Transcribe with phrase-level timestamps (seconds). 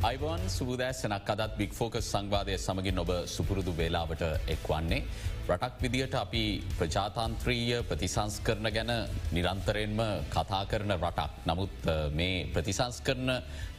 [0.00, 5.04] Ivan සුබදෑසනක් අදත් බික් focus සංවාදය සමගින් ඔබ සුපුරුදු වේලාවට එක්වන්නේ.
[5.46, 6.44] රටක් විදියට අපි
[6.78, 8.92] ප්‍රජාතන්ත්‍රීය ප්‍රතිසංස් කරන ගැන
[9.30, 10.00] නිරන්තරයෙන්ම
[10.30, 11.44] කතා කරන රටක්.
[11.44, 13.28] නමුත් මේ ප්‍රතිසංස් කරන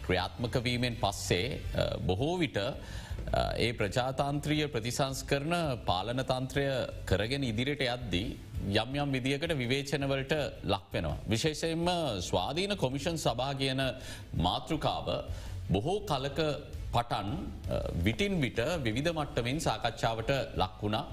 [0.05, 1.59] ක්‍රියාත්මකවීමෙන් පස්සේ
[2.01, 2.57] බොහෝ විට
[3.57, 5.53] ඒ ප්‍රජාතාන්ත්‍රීය ප්‍රතිසංස් කරන
[5.85, 6.65] පාලනතන්ත්‍රය
[7.05, 8.29] කරගෙන ඉදිරියට යද්දී
[8.77, 10.33] යම් යම් විදිකට විවේචනවලට
[10.63, 11.17] ලක්වෙනවා.
[11.25, 11.87] විශේෂයෙන්ම
[12.21, 13.81] ස්වාධීන කොමිෂන් සභා කියන
[14.37, 15.07] මාතෘකාව
[15.71, 16.39] බොහෝ කලක
[16.91, 17.29] පටන්
[18.03, 21.05] විටින් විට විවිධ මට්ටමින් සාකච්ඡාවට ලක්වුණා.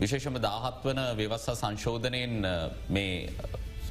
[0.00, 2.34] විශේෂම දාහත් වන ව්‍යවස්සා සංශෝධනයෙන්
[2.88, 3.12] මේ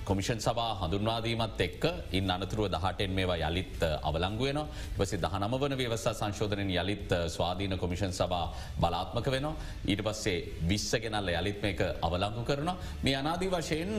[0.05, 4.59] කොමිෂන් සබා හඳුන්වාදීමත් එක්ක ඉන් අනතුරුව දහටෙන් මේවා යළිත් අවලංගුවන
[4.97, 8.45] පසි දහනම වන ව්‍යවස්සා සංශෝධනයෙන් යළිත් ස්වාධීන කොමිෂන් සබා
[8.79, 9.47] බලාත්මක වෙන
[9.85, 12.71] ඊට පස්සේ විශ්ස ගෙනල්ල යළිත් මේක අවලංගු කරන
[13.03, 13.91] මේ අනාදී වශයෙන්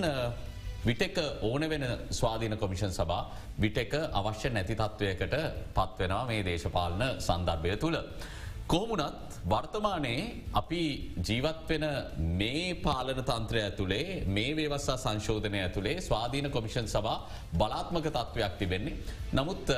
[0.86, 3.22] විටක ඕන වෙන ස්වාධීන කොමිෂන් සබා
[3.60, 5.34] විටක අවශ්‍ය නැති තත්ත්වයකට
[5.74, 7.98] පත්වෙනවා මේ දේශපාලන සන්දර්භය තුළ.
[8.68, 10.80] කොහමුණත් වර්තමානයේ අපි
[11.18, 11.84] ජීවත්වෙන
[12.40, 17.16] මේ පාලන තන්ත්‍රය ඇතුළේ මේ වේවස්සා සංශෝධනය ඇතුළේ ස්වාධීන කොමිෂන් සබා
[17.54, 18.98] බලාත්මක තත්ත්වයක් තිබෙන්නේ.
[19.32, 19.72] නමුත්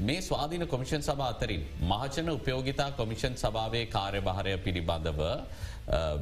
[0.00, 5.20] මේ ස්වාධීන කොමිෂන් සභා අතරින් මහජන උපයෝගිතා කොමිෂන් සභාවේ කාර්යභාරය පිළිබඳව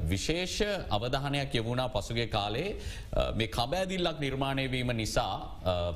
[0.08, 0.56] විශේෂ
[0.90, 2.76] අවධානයක් යවුණා පසුගේ කාලේ
[3.34, 5.34] මේ කබෑදිල්ලක් නිර්මාණයවීම නිසා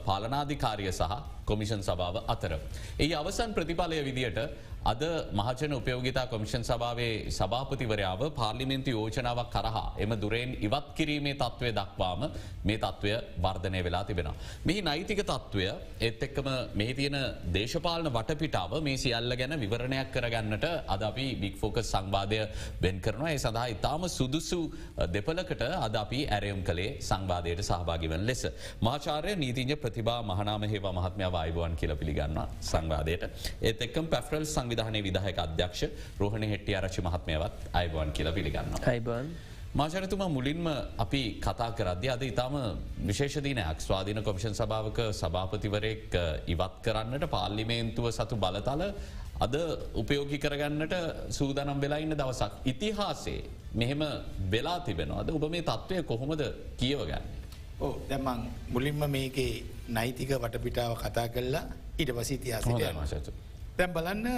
[0.05, 2.53] පාලනාධිකාරිය සහ කොමිෂන් සභාව අතර.
[2.99, 4.41] ඒ අවසන් ප්‍රතිඵලය විදියට
[4.83, 12.23] අද මහචන උපයෝගිතා කොමිෂන් සභාවේ සභාපතිවරයාව පාර්ලිමෙන්ති යෝජනාවක් කරහා එම දුරෙන් ඉවත් කිරීමේ තත්ත්වය දක්වාම
[12.65, 14.29] මේ තත්ත්වය වර්ධනය වෙලා තිබෙන.
[14.65, 15.67] මෙහි නෛතික තත්ත්වය
[16.01, 22.41] එත් එක්කම මෙහි තියෙන දේශපාලන වටපිටාව මේ සියල්ල ගැන විවරණයක් කරගන්නට අද අපි බික්‍ෆෝකස් සංවාධය
[22.81, 24.63] බෙන් කරනවා ඒ සඳහා ඉතාම සුදුසු
[25.09, 28.47] දෙපලකට අද අපි ඇරයම් කළේ සංවාධයට සහභාගිවන් ලෙස.
[28.81, 33.25] මාචාරය නීතිජ ප්‍රතිබා මහනාම හේවා මහත්මයාව අයිබුවන් කියල පිළිගන්න සංවාදයට
[33.61, 35.85] ඒත් එක්කම් පැෆරල් සංවිධානය විදාහක අධ්‍යක්ෂ
[36.21, 38.75] රෝහණ හෙට්ටිය ආරච්චි මහත්මයවත් අයිබුවන් කියල පිළිගන්න.
[38.87, 39.31] අයිබන්.
[39.73, 40.67] මාචරතුමා මුලින්ම
[40.99, 42.55] අපි කතා කරද්‍ය අද ඉතාම
[43.09, 46.15] විශේෂදිනයක් ස්වාධීන කොමිෂන් සභාවක සභාපතිවරයෙක්
[46.47, 48.83] ඉවත් කරන්නට පාල්ලිමේන්තුව සතු බලතල
[49.41, 49.55] අද
[49.95, 50.95] උපයෝගි කරගන්නට
[51.31, 52.53] සූදනම් වෙලා ඉන්න දවසක්.
[52.73, 53.41] ඉතිහාසේ
[53.75, 54.03] මෙහෙම
[54.51, 56.43] වෙලා තිබෙනවාද ඔබ මේ තත්ත්වය කොහොමද
[56.81, 57.25] කියවගන්න.
[57.81, 59.55] ඕ දැමං මුලින්ම මේකේ
[59.91, 61.65] නෛතික වටපිටාව කතා කරලා
[61.99, 63.31] ඊට පසි ඉතිහාසට
[63.77, 64.29] දැම් බලන්න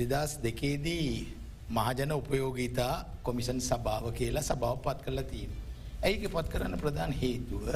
[0.00, 1.10] දෙදස් දෙකේදී
[1.68, 5.52] මහජන උපයෝගීතා කොමිසන් සභාව කියලා සභාව පත් කරලා තිීම.
[6.02, 7.66] ඇයික පත් කරන්න ප්‍රධාන හේතුව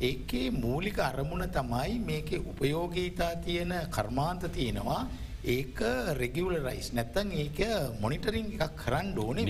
[0.00, 5.02] ඒකේ මූලික අරමුණ තමයි මේක උපයෝගීතා තියෙන කර්මාන්ත තියෙනවා
[5.46, 5.80] ඒක
[6.14, 7.58] රෙගියවලරයිස් නැත්තන් ඒක
[8.00, 9.44] මොනිටරිං එකක් කරන්න ඕනේ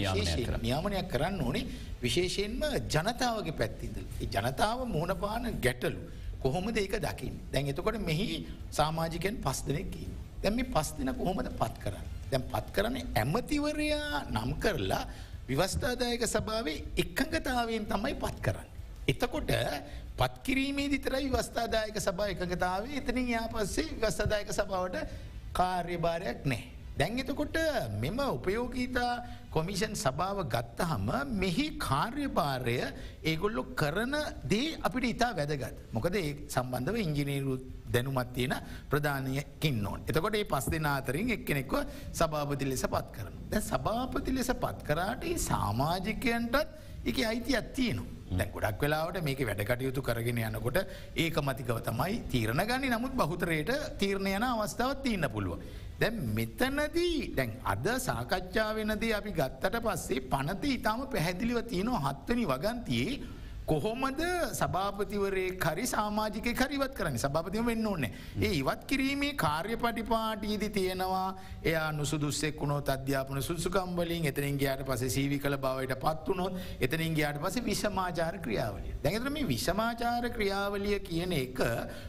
[0.58, 1.64] නියාමනයක් කරන්න ඕනේ
[2.02, 3.96] විශේෂයෙන්ම ජනතාවගේ පැත්තිද.
[4.22, 6.00] ජනතාව මුහුණපාන ගැටලු.
[6.42, 10.08] කොහොමද ඒක දකිින් දැන් එතකොට මෙහි සාමාජිකෙන් පස් දෙනෙක්කී.
[10.42, 12.06] දැම පස් දෙන කොහොමද පත් කරන්න.
[12.30, 15.04] දැම් පත් කරන ඇමතිවරයා නම් කරලා
[15.48, 18.68] විවස්ථාදායක සභාවේ එක්කඟතාවයෙන් තමයි පත් කරන්න.
[19.08, 19.50] එතකොට
[20.16, 24.96] පත්කිරීමේ දිතරයි වස්ථාදායක සභා එකඟතාවේ එතනින් යා පස්සේ වස්ථදායක සභාවට
[25.52, 26.75] කාර්යභාරයක් නෑ.
[26.96, 27.56] දැන් එතකොට
[28.00, 29.12] මෙම උපයෝගීතා
[29.50, 31.08] කොමිෂන් සභාව ගත්තහම
[31.42, 32.76] මෙහි කාර්යභාරය
[33.22, 34.14] ඒගොල්ලො කරන
[34.44, 35.76] දේ අපිට ඉතා වැදගත්.
[35.92, 37.54] මොකද ඒ සම්බන්ධව ඉංජිනීරු
[37.92, 38.56] දැනුමත් තියෙන
[38.90, 40.00] ප්‍රධානයකින් නොන්.
[40.08, 41.76] එතකොට ඒ පස් දෙෙන අතරින් එක්කෙනෙක්ව
[42.12, 43.38] සභාපති ලෙස පත් කරන.
[43.50, 46.56] දැ සභාපති ලෙස පත් කරාට සාමාජිකයන්ටත්
[47.04, 48.12] එක අයිති අත්තියනවා.
[48.30, 50.78] දැ ගොඩක් වෙලාවට මේක වැඩකටයුතු කරගෙන යනකොට
[51.14, 55.60] ඒක මතිකව තමයි තීරණ ගනි නමුත් බහුතරයට තීරණය යන අවස්ථාවත් තියන්න පුළුව.
[56.00, 63.14] දැ මෙතනදී දැන් අද සාකච්ඡාවෙනදී අපි ගත්තට පස්සේ පනති ඉතාම පැහැදිලිව තියෙනවා හත්වනි වගන්තියේ
[63.66, 64.20] කොහොමද
[64.52, 68.10] සභාපතිවරේ කරි සාමාජික කරිවත් කරන්න සභාපතිම වෙන්න ඕන්නේ.
[68.38, 71.26] ඒ ඉවත් කිරීමේ කාර්ය පටිපාටීදි තියෙනවා
[71.64, 77.58] එයා නුසුදුස්සෙක් වුණොත් අධ්‍යාපන සුසුකම්බලින් එතනින් ගයාට පස සීවි කළ බවට පත්වනොත් එතනින් ගයාට පස
[77.64, 78.92] විෂමාචාර ක්‍රියාවලිය.
[79.02, 81.58] දැඟතර මේ විෂමාචාර ක්‍රියාවලිය කියන එක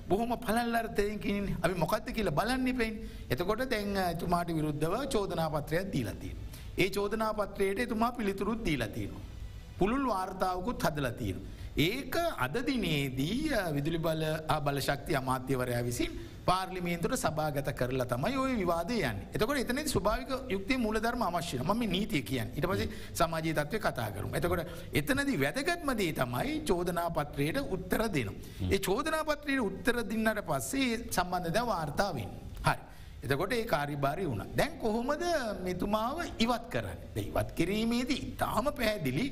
[0.07, 2.99] බොහොම පලල්ලර්තයකින් අපි මොකක්ද කියලා බලන්න පෙන්
[3.29, 6.35] එතකොට දැන් තුමාට විරුද්ධව චෝදනාපත්‍රයක් දීලතිය.
[6.77, 9.36] ඒ චෝදනාපත්‍රයට එතුමා පිළිතුරුත් දීලතිනවා.
[9.79, 11.39] පුළුල් වාර්තාවකුත් හදලතිීරු.
[11.77, 12.15] ඒක
[12.45, 14.23] අදදිනේදී විදුලි බල
[14.65, 16.11] බලශක්ති අමාත්‍යවරයා විසින්
[16.47, 22.53] පාර්ලිමේන්තුට සභාගත කරලා තමයි ඔය විවාදයන් එතකොට එතන ස්භාවික යුක්ති මූලධර්ම අවශ්‍යන ම නීතිය කියන්
[22.57, 22.83] ඉට පස
[23.13, 24.29] සමාජී තත්වය කතා කරු.
[24.33, 24.61] එතකොට
[24.93, 28.33] එතනද වැදගත්මදේ තමයි චෝදනාපත්‍රයට උත්තර දෙනු.
[28.71, 32.31] ඒ චෝදනාපත්‍රයට උත්තර දින්නට පස්සේ සම්බන්ධද වාර්තාවෙන්.
[32.67, 32.79] හරි.
[33.23, 34.43] එතකොට ඒ කාරිභාරය වුණ.
[34.55, 35.27] දැන් කොහොමද
[35.67, 36.99] මෙතුමාව ඉවත් කරන්න.
[37.27, 39.27] ඉවත් කිරීමේදී ඉතාම පැහැදිලි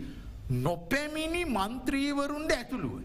[0.50, 3.01] නොපැමිණි මන්ත්‍රීවරුන්ට ඇතුළුව.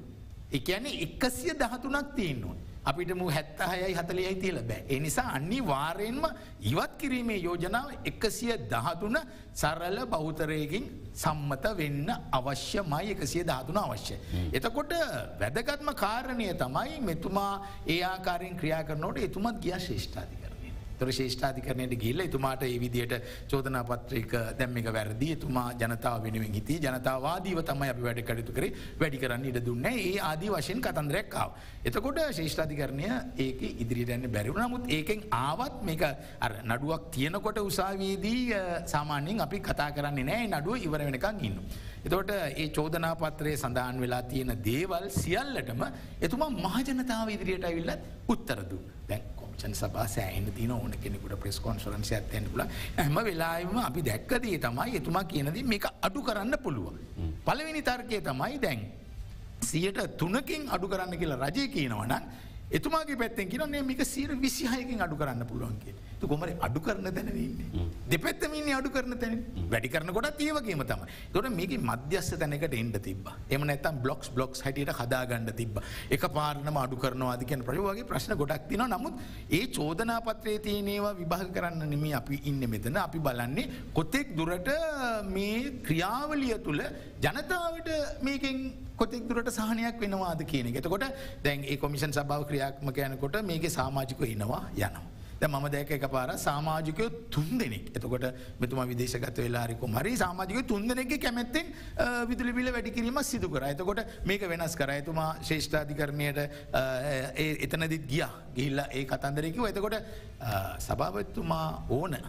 [0.52, 2.58] එකැන එකසිය දහතුනක් තියෙන් ඕන්.
[2.84, 4.84] අපිට මු හැත්ත හයයි හතලයයි තියල බෑ.
[4.88, 6.24] එනිසා අන්නි වාරයෙන්ම
[6.60, 9.18] ඉවත් කිරීමේ යෝජනාව එකසිය දහතුන
[9.54, 10.84] සරල බෞතරයකින්
[11.14, 14.16] සම්මත වෙන්න අවශ්‍යමයි එකසිය ධාතුන අවශ්‍ය.
[14.52, 14.92] එතකොට
[15.40, 20.49] වැදගත්ම කාරණය තමයි මෙතුමා ඒ ආකාරයෙන් ක්‍රියා කරනෝට එතුමත් ගිය ශේෂ්ඨාධික.
[21.00, 23.14] තොර ශේෂ්ඨාධිකරණයට ගිල්ල තුමාට ඒ විදියට
[23.48, 25.30] චෝදනාපත්‍රයක දැම්ම එක වැරදි.
[25.36, 28.72] තුමා ජනතාව වෙනුවෙන් හිති ජනතාවාදීව තමයි අපි වැඩ කටයුතු කරේ.
[29.00, 31.50] වැඩි කරන්න ඉඩ දුන්න ඒ ආදී වශයෙන් කතන්දරැක්කාව.
[31.84, 33.06] එතකොට ශේෂ්ඨාධිකරණය
[33.38, 36.04] ඒක ඉදිරියටන්න බැරිවු නමුත් ඒකෙන් ආවත් මේක
[36.64, 38.42] නඩුවක් තියනකොට උසාවේදී
[38.86, 41.58] සාමාන්‍යෙන් අපි කතා කරන්නේ නෑ නඩුව ඉවර වෙනකං ඉන්න.
[42.02, 45.84] එතකොට ඒ චෝදනාපත්‍රයේ සඳහන් වෙලා තියෙන දේවල් සියල්ලටම
[46.20, 49.22] එතුමා මහජනතාව ඉදිරියට ඇවිල්ලත් උත්තරදු දැන්
[49.60, 52.62] කොමිෂන් සබා සෑහන තින ඕන කෙනෙකුට ප්‍රෙස් කොන්සරන්සි ඇත්තෙන් පුල
[52.96, 56.94] හැම වෙලාම අපි දැක්කදේ තමයි එතුමා කියනද මේක අඩු කරන්න පුළුව.
[57.44, 58.80] පලවෙනි තර්කය තමයි දැන්.
[59.62, 62.14] සියට තුනකින් අඩු කරන්න කියලා රජය කියනවන
[62.78, 65.94] එතුමාගේ පැත්තෙන් කියනේ මේක සීර විසිහයකින් අඩු කරන්න පුළුවන්ගේ.
[66.30, 67.84] කොමර අඩු කරන තැනවන්නේ.
[68.10, 69.36] දෙපැත්තමින් අඩු කරන තැන.
[69.72, 74.62] වැඩි කරන කොට ඒවගේම තම තොට මේක මධ්‍යස්ස තැනකට එන්ඩ තිබ එම නැතම් බ්ලොක්ස් බ්ලොක්ස්
[74.66, 75.80] හටියට හදාගන්න තිබ
[76.16, 78.36] එක පාරනම අඩු කරනවාදිකන ප්‍රයෝගේ ප්‍රශ්න.
[78.42, 79.14] ගොඩක් තින නමුත්
[79.58, 83.00] ඒ චෝදනාපත්‍රේ තියනේවා විභාග කරන්න නෙම අපි ඉන්න මෙතන.
[83.06, 84.70] අපි බලන්නේ කොතෙක් දුරට
[85.36, 85.56] මේ
[85.88, 86.82] ක්‍රියාවලිය තුළ
[87.24, 87.90] ජනතාවට
[88.28, 88.58] මේකෙන්
[89.00, 90.82] කොතෙක් දුරට සහනයක් වෙනවාද කියන එක.
[90.82, 91.06] එතකොට
[91.46, 95.06] දැන් ඒ කොමිෂන් සභාව ක්‍රියාත්මක යනකොට මේක සාමාජික එනවා යනවා.
[95.48, 97.04] මම දැක එක පාර සාමාජිකය
[97.34, 97.86] තුන් දෙනෙක්.
[97.96, 98.24] එතකොට
[98.60, 101.66] මෙතුම විදේශගත වෙලාරිකු මරි සාමාජික තුන් දෙනෙක් කැමැත්තෙන්
[102.28, 103.64] විදුලි බිල වැඩිකිරීම සිදු කර.
[103.70, 104.90] එතකොට මේක වෙනස් කර.
[105.00, 106.38] එතුමා ශේෂ්ඨාධිකරණයට
[107.64, 108.28] එතනදිත් ගිය.
[108.58, 109.96] ගිහිල්ල ඒ කතන්දරකිව එතකොට
[110.88, 112.20] සභාවත්තුමා ඕන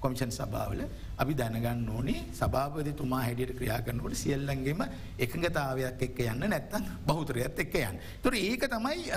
[0.00, 0.82] කොමිෂන් සභාවල
[1.22, 4.84] අපි දැනගන්න ඕනේ සභාපතිතුමා හැඩියට ක්‍රියා කරනකොට සියල්ලන්ගේම
[5.26, 7.98] එකඟතාවයක් එක්ක යන්න නැත්තන් බෞතරයත් එක්ක යන්න.
[8.22, 9.10] තුර ඒක තමයි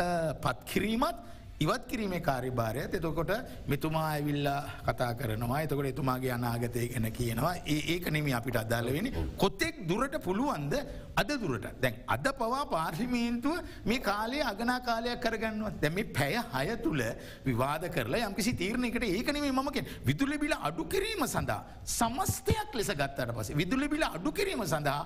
[0.46, 1.22] පත්කිරීමත්
[1.64, 3.32] ඉවත් කිරීමේ කාරිභාරයත් එතකොට
[3.68, 5.62] මෙතුමා ඇවිල්ලා කතා කරනවා.
[5.66, 7.54] එතකොට එතුමාගේ අනාගතය ගැන කියනවා.
[7.68, 10.74] ඒක නෙම අපිට අදාලවෙන කොත්තෙක් දුරට පුළුවන්ද
[11.16, 11.68] අද දුරට?
[11.82, 15.74] දැන් අද පවා පාර්ලිමේන්තුව මේ කාලේ අගනා කාලයක් කරගන්නවා.
[15.82, 17.04] දැම පැය හය තුළ
[17.46, 21.62] විවාද කරලා යම්කිසි තීරණයකට ඒකනෙමේ මමකෙන් විදුලිබිල අඩු කිරීම සඳහා
[21.98, 25.02] සමස්තයක් ලෙස ගත්තට පසේ විදුලිබිල අඩු කිරීම සඳහා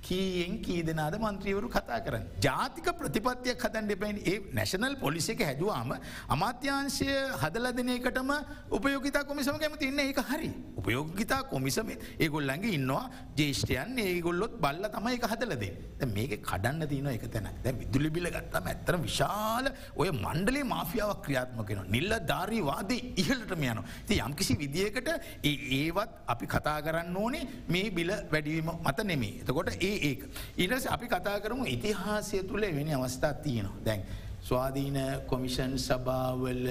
[0.00, 2.24] කීයෙන් කී දෙනාද මන්ත්‍රීවරු කතා කරන්න.
[2.40, 5.92] ජාතික ප්‍රතිපත්තියක් හදන් දෙපයින් ඒ නැශනල් පොලිසි එක හැදවාම
[6.28, 8.30] අමාත්‍යංශය හදල දෙනකටම
[8.70, 10.50] උපයෝගතා කොමිසම කැමති ඉන්න ඒක හරි.
[10.78, 13.04] උපයෝගිතා කොමිසම ඒගොල්ලඟ ඉන්නවා
[13.36, 15.72] ජේෂ්ටයන් ඒගොල්ලොත් බල්ල තම එක හදලදේ.
[16.08, 21.82] මේක කඩන්න තියන එක තැන දැ විදුලි බිල ගත්තම ඇත්තර විශාල ඔය මණ්ඩලේ මාෆියාවක් ක්‍රියාත්මකෙන
[21.88, 23.82] නිල්ල ධාරීවාද ඉහලටම යන.
[24.06, 25.10] ති යම්කිසි විදිියකට
[25.42, 29.34] ඒවත් අපි කතා කරන්න ඕනේ මේ බිල වැඩීම මත නෙමේ.
[29.42, 30.20] එතකොට ඒ ඒ ඒක.
[30.58, 34.02] ඉරස අපි කතා කරමු ඉතිහාසය තුළ වෙන අවස්ථාත් තියනවා දැන්.
[34.40, 36.66] ස්වාධීන කොමිෂන් සභාවල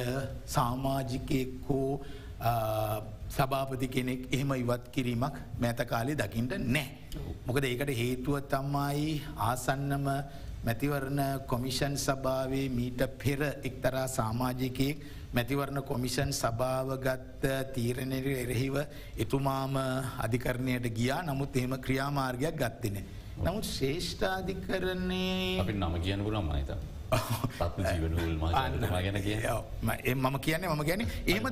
[0.45, 1.91] සාමාජිකයෙක්කෝ
[3.29, 6.87] සභාපති කෙනෙක් එහෙම ඉවත් කිරීමක් මැත කාලේ දකිින්ට නෑ.
[7.45, 10.07] මොකද ඒකට හේතුව තම්මයි ආසන්නම
[10.65, 14.97] මැතිවරණ කොමිෂන් සභාවේ මීට පෙර එක්තරා සාමාජිකයෙක්
[15.33, 18.75] මැතිවරණ කොමිෂන් සභාවගත්ත තීරණයට එරෙහිව
[19.17, 19.75] එතුමාම
[20.19, 21.21] අධිකරණයට ගියා.
[21.23, 23.03] නමුත් එහෙම ක්‍රියාමාර්ගයක් ගත්තෙන.
[23.39, 26.71] නමුත් ශේෂ්ඨාධිකරන්නේ අපි නම කියන්න පුරම් මහිත.
[28.91, 29.37] ගැන කිය
[30.15, 31.45] මම කියන්නේ මම ගැන ඒම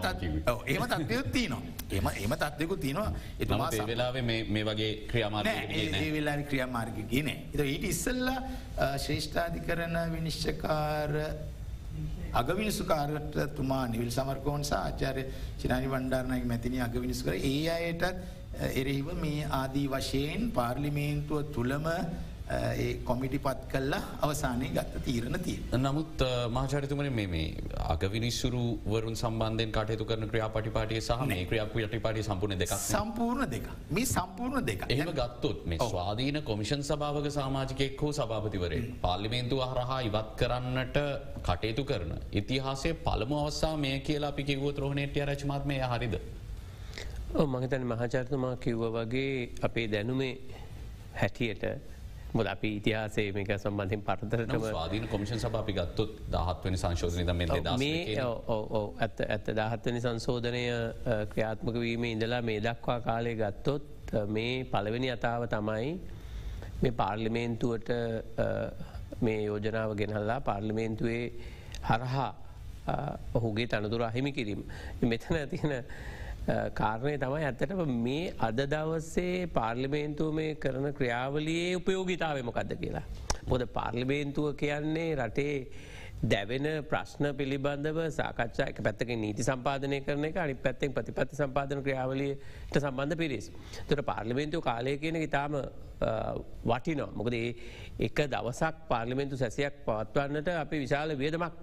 [0.68, 1.62] ඒම තත්වයුත් තියනවා.
[1.92, 3.14] එම එම තත්වයකු තියනවා.
[3.40, 8.30] එතුමා වෙලාව මේ වගේ ක්‍රියමාර ඒ වෙලා ක්‍රියමාර්ග ගෙන ඊට ඉස්සල්ල
[8.98, 11.12] ශ්‍රේෂ්ඨාධිකරන විනිශ්චකාර
[12.36, 15.24] අගවිනිසුකාරට තුමා නිවිල් සමර්කෝන් ආචාරය
[15.60, 18.04] චිනානි වණ්ඩාරණගේ මැතිනි අගවිනිසු කර ඒ අයටත්
[18.74, 21.88] එරෙහිව මේ ආදී වශයෙන් පාර්ලිමේන්තුව තුළම
[22.48, 25.58] ඒ කොමිටි පත් කල්ලා අවසානය ගත්ත තීරණ තිය.
[25.76, 26.22] නමුත්
[26.52, 27.46] මාචරිතුමන මේ
[27.86, 33.50] අගවිනිස්සුරු වරුන් සම්බන්ධයෙන් කටයුතු කරන ක්‍රියා පටිපාටිය සහ මේ ක්‍රියාප යටි පාටි සම්පූර්ණ දෙක සම්පූර්ණ
[33.50, 40.00] දෙක මේ සම්පූර්ණ දෙක එහම ගත්තොත් මේ ස්වාධීන කොමිෂන් සභාවක සාමාජිකෙක් හෝ සභාපතිවරේ පාර්ලිමේන්තු හරහා
[40.02, 41.02] ඉවත් කරන්නට
[41.42, 42.14] කටයුතු කරන.
[42.34, 46.16] ඉතිහාසේ පළමු අවස්සා මේ කියලා අපි කිව්ව ත්‍රෝහණේටය රචමාත්මය හරිද.
[47.56, 50.34] මහිතන මහචාර්තුමා කිව්ව වගේ අපේ දැනුමේ
[51.16, 51.95] හැටියට
[52.36, 57.24] මොද අපි ඉතිහාසේ මේක සම්බන්ධින් පරතරටම ස්වාධීන කොමිෂන් සභාපි ගත්තුත් දහත්වනි සංශෝධනය
[57.78, 58.16] මේ
[59.00, 59.48] ඇත්ත ඇත්ත.
[59.60, 60.64] දහත්වනි සංශෝධනය
[61.32, 65.94] ක්‍රියාත්මක වීම ඉඳලා මේ දක්වා කාලය ගත්තොත් මේ පළවෙනි අතාව තමයි
[66.82, 67.90] මේ පාර්ලිමේන්තුවට
[69.22, 71.24] මේ යෝජනාව ගෙනල්ලා පාර්ලිමේන්තුවේ
[71.90, 72.32] හරහා
[73.34, 74.62] ඔහුගේ තනතුර අහිමි කිරීම.
[75.04, 75.74] මෙතන තියෙන
[76.48, 77.74] කාරණය තමයි ඇත්තට
[78.06, 83.06] මේ අද දවස්සේ පාර්ලිමේන්තුව මේ කරන ක්‍රියාවලියේ උපයෝගිතාවමකක්ද කියලා.
[83.50, 85.56] පොද පාර්ලිමේන්තුව කියන්නේ රටේ
[86.24, 92.80] දැවෙන ප්‍රශ්න පිළිබඳව සාකච්ඡා එක පැත්තක නීති සම්පාධනය කරන එක අනි පැත්තෙන් ප්‍රතිපත්ති සම්පාධන ක්‍රියාවලට
[92.80, 93.52] සම්බන්ධ පිරිස්.
[93.88, 95.58] තුර පාර්ලිමෙන්තු කාලය කියන ඉතාම
[96.64, 97.10] වටිනෝ.
[97.18, 97.36] මොකද
[98.00, 101.54] එක දවසක් පාර්ලිමෙන්තු සැසියක් පවත්වන්නට අපි විශාල වියදමක්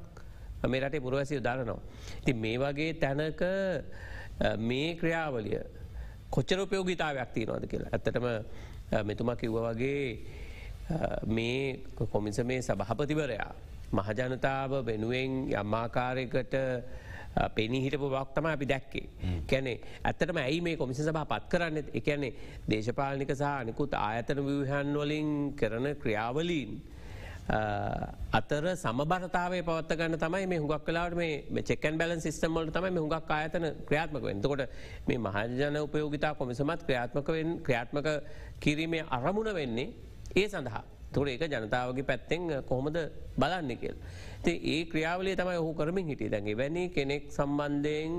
[0.68, 1.82] මේ රටේ පුරවැසි උදාරනවා.
[2.24, 3.42] ති මේ වගේ තැනක
[4.68, 5.60] මේ ක්‍රියාවලිය
[6.30, 7.90] කොච්චර උපයෝගිතාවයක් තියනවාද කියලා.
[7.92, 8.26] ඇත්තටම
[9.08, 10.06] මෙතුමා කිව්ව වගේ
[11.26, 11.80] මේ
[12.12, 13.52] කොමිස මේ සභහපතිවරයා.
[13.92, 16.54] මහජනතාව වෙනුවෙන් යම්මාකාරයකට
[17.56, 19.06] පෙනහිටපු බක්තම අපි දැක්කේ.
[19.50, 22.32] කැනෙ ඇත්තටම ඇයි මේ කොමිස සභා පත් කරන්න එකැනේ
[22.70, 25.30] දේශපාලනික සහ අනිකුත් ආයතන විවහන් වලින්
[25.60, 26.70] කරන ක්‍රියාවලීන්.
[27.52, 34.24] අතර සමබරතාවේ පවත්තගන්න තමයි මේ හුඟක් කලාට මේ චෙකන් බැලන් සිස්ටමල්ට තමයි හුඟක් ආයතන ක්‍රියාත්මක
[34.24, 34.62] වෙන්තකොට
[35.08, 37.28] මේ මහජන උපයෝගිතා කොමිසමත් ක්‍රියාත්මක
[37.66, 38.08] ක්‍රියාත්මක
[38.60, 39.88] කිරීමේ අරමුණ වෙන්නේ
[40.36, 40.84] ඒ සඳහා.
[41.12, 42.96] තුර ඒක ජනතාවගේ පැත්තෙන් කොහොමද
[43.36, 43.96] බලන්න කියල්.
[44.46, 48.12] ඒ ක්‍රියාවලේ තමයි ඔහු කරමින් හිටිය දැගේ වැනි කෙනෙක් සම්බන්ධයෙන්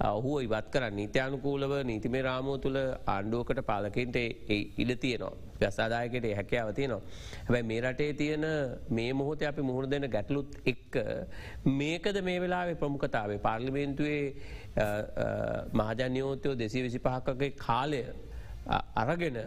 [0.00, 5.32] ඔහු ඉවත් කර නීත්‍යයානුකූලව නීතිමේ රාමෝ තුළ ආණ්ඩුවකට පාලකින්ට ඉඩ තියනවා.
[5.54, 7.00] ප්‍රසාදායකට හැකයාව තියනවා.
[7.38, 8.44] හැබැයි මේ රටේ තියෙන
[8.90, 10.98] මේ මොහොත අපි මුහුණ දෙන ගැටලුත් එක්ක
[11.64, 14.34] මේකද මේ වෙලාවේ ප්‍රමුඛතාවේ පාර්ලිමේන්තුවේ
[15.72, 18.02] මහජනයෝතයෝ දෙසී විසි පහකගේ කාලය
[18.96, 19.38] අරගෙන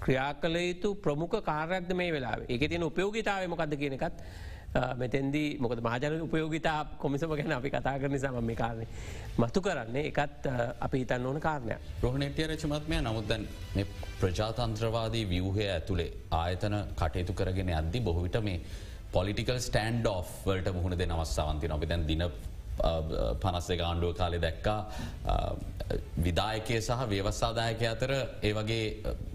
[0.00, 4.24] ක්‍රියා කල යුතු ප්‍රමුඛ කාරයක්ද මේ වෙලා එක තියන උපයෝගිතාව මොකක්ද කියන එකත්
[4.96, 8.86] මෙතැන්දී මොකද මහජන උපයෝගිතා කොමිසම ගැන අපි කතා කරන සම මේ කාරණය
[9.38, 10.04] මතු කරන්නේ.
[10.08, 10.46] එකත්
[10.80, 13.48] අපි හිතන්න ඕන කාරණය රෝහණටය රචමත්මය නමුදැන්
[14.20, 18.60] ප්‍රජාතන්ත්‍රවාදී ව්‍යවහය ඇතුළේ ආයතන කටයුතු කරගෙන අද්දි බොහවිට මේ
[19.12, 22.22] පොලිටිකල් ස්ටන්ඩ් ඔ් වලට මුහුණ දෙ අවස්සාවන්ති නොබ දැන් දින
[23.40, 24.80] පනස්සේ ආණ්ඩුව කාලෙ දැක්කා
[26.18, 28.82] විදායකය සහ ව්‍යවස්සාදායක අතර ඒවගේ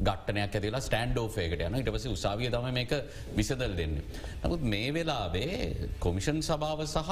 [0.01, 2.93] ගටනයක් ඇතිලා ස්ටන්ඩ් ෝෆේකට යන ඉටපස උසාවිය තම මේක
[3.35, 3.97] විසදල් දෙන්න.
[4.43, 7.11] නමුත් මේ වෙලාවේ කොමිෂන් සභාව සහ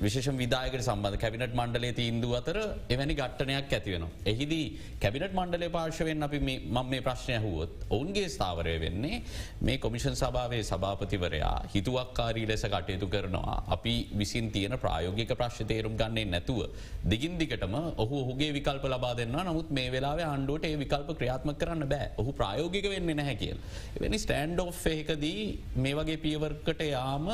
[0.00, 4.06] විශෂ විදායකට සම්බඳ කැබිනට මණ්ඩලේ ඉන්දු අතර එවැනි ගට්ටනයක් ඇතිවෙන.
[4.26, 4.66] එහිදී
[5.00, 9.22] කැබිනට මණ්ඩලේ පාර්ශවෙන් අපි මම මේ ප්‍රශ්නය හුවොත් ඔවුන්ගේ ස්ථාවරය වෙන්නේ
[9.62, 16.26] මේ කොමිෂන් සභාවේ සභාපතිවරයා හිතුවක්කාරී ලෙස කටයුතු කරනවා අපි විසින් තියෙන ප්‍රායෝගික ප්‍රශ්්‍ය තේරුම් ගන්නේ
[16.26, 16.60] නැතුව
[17.04, 21.84] දිගින් දිගටම ඔහු ඔහුගේ විකල්ප ලබා දෙන්න නමුත් මේ වෙලා අන්ඩුවට ඒ විකල්ප ක්‍රියාත්ම කරන්න
[21.92, 23.58] බෑ ඔහු ප්‍රායෝගික වෙන්න නැහැ කියල්.
[23.96, 25.42] එවැනි ස්ටන්ඩ් ඔ් එකදී
[25.84, 27.28] මේ වගේ පියවර්කට යාම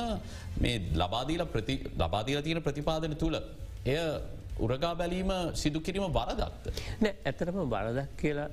[0.64, 3.38] මේ ලබාදීල ප්‍රති ලබාදීල තියෙන ප්‍රතිපාදන තුළ
[3.86, 3.98] එය
[4.66, 6.64] උරගා බැලීම සිදු කිරීම බරදක්ත.
[7.02, 8.48] නෑ ඇතරම බරදක් කියලා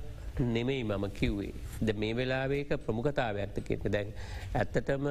[0.56, 1.52] නෙමෙයි මම කිව්වේ.
[1.80, 4.12] ද මේ වෙලාවේක ප්‍රමුඛතාව ඇත්තකෙට දැන්.
[4.54, 5.06] ඇත්තටම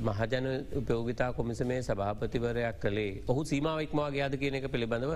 [0.00, 5.12] මහජන උපයෝගිතා කොමිසමේ සභාපතිවරයක් කළේ ඔහු සීමාවක්මවාගේ අද කියන එක පිළිබඳව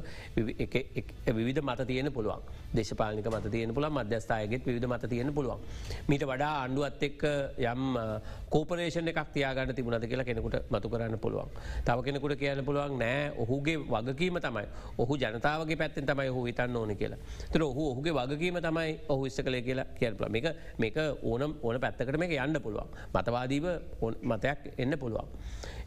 [1.28, 2.42] විවිධ මත තියෙන පුළුවන්
[2.72, 5.60] දේශපාලික මත තියෙන පුළ මධ්‍යස්ථායගෙත් විධ මත තියෙන පුළුවන්.
[6.08, 7.22] මීට වඩා අන්ඩුවත් එක්ක
[7.62, 7.82] යම්
[8.48, 11.50] කෝපරේෂණ එකක් තියාගන්න තිබුණද කියලා කෙනෙකුට මතු කරන්න පුළුවන්.
[11.84, 14.66] තව කෙනෙකුට කියන්න පුළුවන් නෑ ඔහුගේ වගකීම තමයි
[14.98, 17.18] ඔහු ජනතාවගේ පැත්තෙන් තමයි ඔහු හිතන්න ඕන කියලා.
[17.52, 22.18] තුර ඔහු ඔහුගේ වගකීම තමයි ඔහු ඉස්ස කළේ කියලා කියරපල මේක මේක ඕනම් ඕන පැත්තකට
[22.24, 22.88] මේක යන්න පුළුවන්.
[23.14, 23.66] මතවාදීව
[24.32, 25.28] මතයක් එන්න පුළුවන්.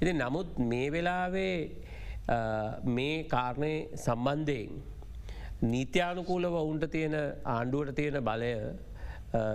[0.01, 1.55] ඉති නමුත් මේ වෙලාවේ
[2.97, 3.73] මේ කාරණය
[4.05, 4.83] සම්බන්ධයෙන්
[5.71, 8.53] නීත්‍යානුකූලව ඔවුන්ට තියෙන ආණ්ඩුවට තියෙන බලය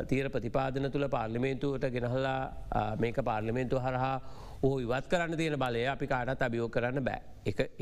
[0.08, 4.16] තීර ප්‍රතිපාදන තුළ පාර්ලිමේන්තුවට ගෙනහලා මේක පාර්ලිමේන්තු හරහා
[4.62, 7.20] ඕ ඉවත් කරන්න තියෙන බලය අපි කාටත් අභියෝ කරන්න බෑ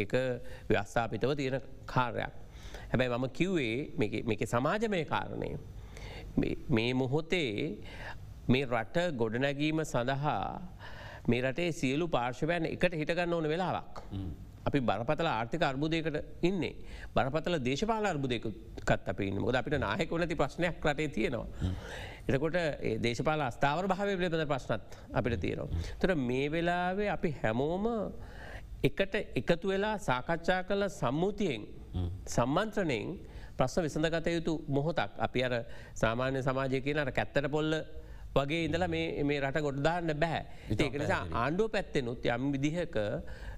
[0.04, 0.12] එක
[0.68, 2.34] ව්‍යස්ථාපිතව තියෙන කාර්යක්.
[2.90, 5.50] හැබැයි මම කිව්වේ මේක සමාජමය කාරණය.
[6.76, 7.52] මේ මොහොතේ
[8.48, 10.42] මේ රට ගොඩනැගීම සඳහා
[11.30, 14.04] මේ රටේ සියලු පාර්ශවයන් එකට හිටගන්න ඕන වෙලාවක්.
[14.68, 16.16] අපි බරපතල ආර්ථික අර්බුදයකට
[16.48, 16.74] ඉන්නේ
[17.14, 21.46] බරපතල දේශපාල අර්බුදයකත් අප ඉන්න ොද අපිට නායක වනති ප්‍රශ්නයක් රටේ තියෙනවා.
[22.28, 22.58] එතකොට
[23.06, 25.68] දේශපාල අස්ථාවර භාව පිළිබඳ ප්‍රශ්නත් අපිට තියෙනවා.
[26.00, 27.86] තොර මේ වෙලාවේ අපි හැමෝම
[28.88, 31.62] එකට එකතු වෙලා සාකච්ඡා කළ සම්මුතියෙන්
[32.36, 33.08] සම්මන්ත්‍රණයෙන්
[33.58, 35.54] ප්‍රශ්න විසඳගත යුතු මොහොතක් අපි අර
[35.94, 37.72] සාමාන්‍ය සමාජය කියනට කැත්තට පොල්ල
[38.36, 40.42] වගේ ඉඳලා මේ රට ගොඩදාන්න බැහැ.
[40.70, 42.98] ඒක නිසා ආණ්ඩුව පැත්තෙනුත් යම් විදිහක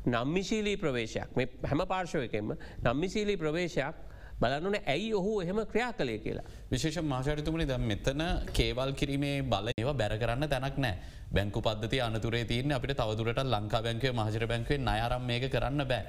[0.07, 2.54] නම්මිශීලී ප්‍රවේශයක් මේ හැම පාර්ශවයකෙන්ම
[2.85, 3.97] නම්මිශීලී ප්‍රවේශයක්
[4.40, 6.45] බලන්නන ඇයි ඔහු එහෙම ක්‍රියා කළේ කියලා.
[6.71, 10.97] විශේෂ මාශරිතුමනි ද මෙතන කේවල් කිරීමේ බල ඒව බැර කරන්න තැනක් නෑ
[11.30, 16.04] බැංකු පද්ධති අනතුරේ තියන්නේ අපිට තවදුරට ලංකා බැංකවේ මහජර බැංකවේ නයාරම් මේක කරන්න බෑ.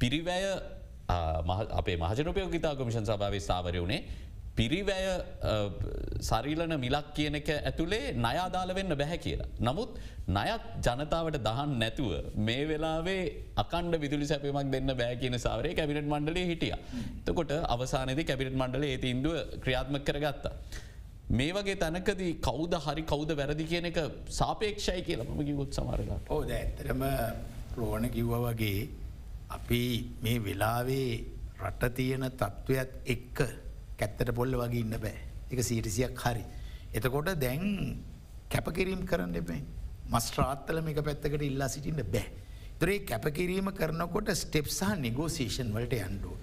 [0.00, 0.46] පිරිවැය
[1.08, 4.02] අපේ මහජනපයෝගිතා කොමිෂන් සභාවේ ස්ථාවරය වුණේ
[4.56, 5.06] පිරිවැය
[6.20, 9.48] සරිලන මිලක් කියන එක ඇතුළේ නයාදාල වෙන්න බැහැ කියලා.
[9.60, 12.12] නමුත් නයත් ජනතාවට දහන් නැතුව
[12.48, 13.20] මේ වෙලාවේ
[13.56, 16.74] අකණ්ඩ විදුලි සැපීමක් දෙන්න බෑ කියන සාවරය කැබිනට මණ්ඩලේ හිටිය.
[17.26, 20.54] තකොට අවසානද කැබිනට මණ්ඩල ඒති ඉන්දුව ක්‍රියාත්ම කරගත්තා.
[21.30, 23.98] මේ වගේ තැනකදී කෞද හරි කෞද වැරදි කියන එක
[24.40, 26.20] සාපේක්ෂයි කියලම කිවොත් සමරලා.
[26.30, 27.02] ඕද ඇත්තරම
[27.78, 28.88] රෝණ කිව්ව වගේ
[29.54, 29.82] අපි
[30.22, 31.10] මේ වෙලාවේ
[31.60, 33.38] රට තියෙන තත්ත්වයක් එක්ක
[33.96, 35.18] කැත්තට පොල්ල වගේ ඉන්න බෑ
[35.50, 36.44] එක සීරිසියක් හරි.
[36.92, 37.64] එතකොට දැන්
[38.50, 39.60] කැපකිරීම් කරන්න එපයි
[40.06, 42.26] මස්ට්‍රාත්තල මේක පැත්තකට ඉල්ලා සිටින්න බෑ.
[42.78, 46.34] තරේ කැපකිරීම කරනකොට ස්ටෙප්සාහ නිගෝසේෂන් වලට යන්ඩුව.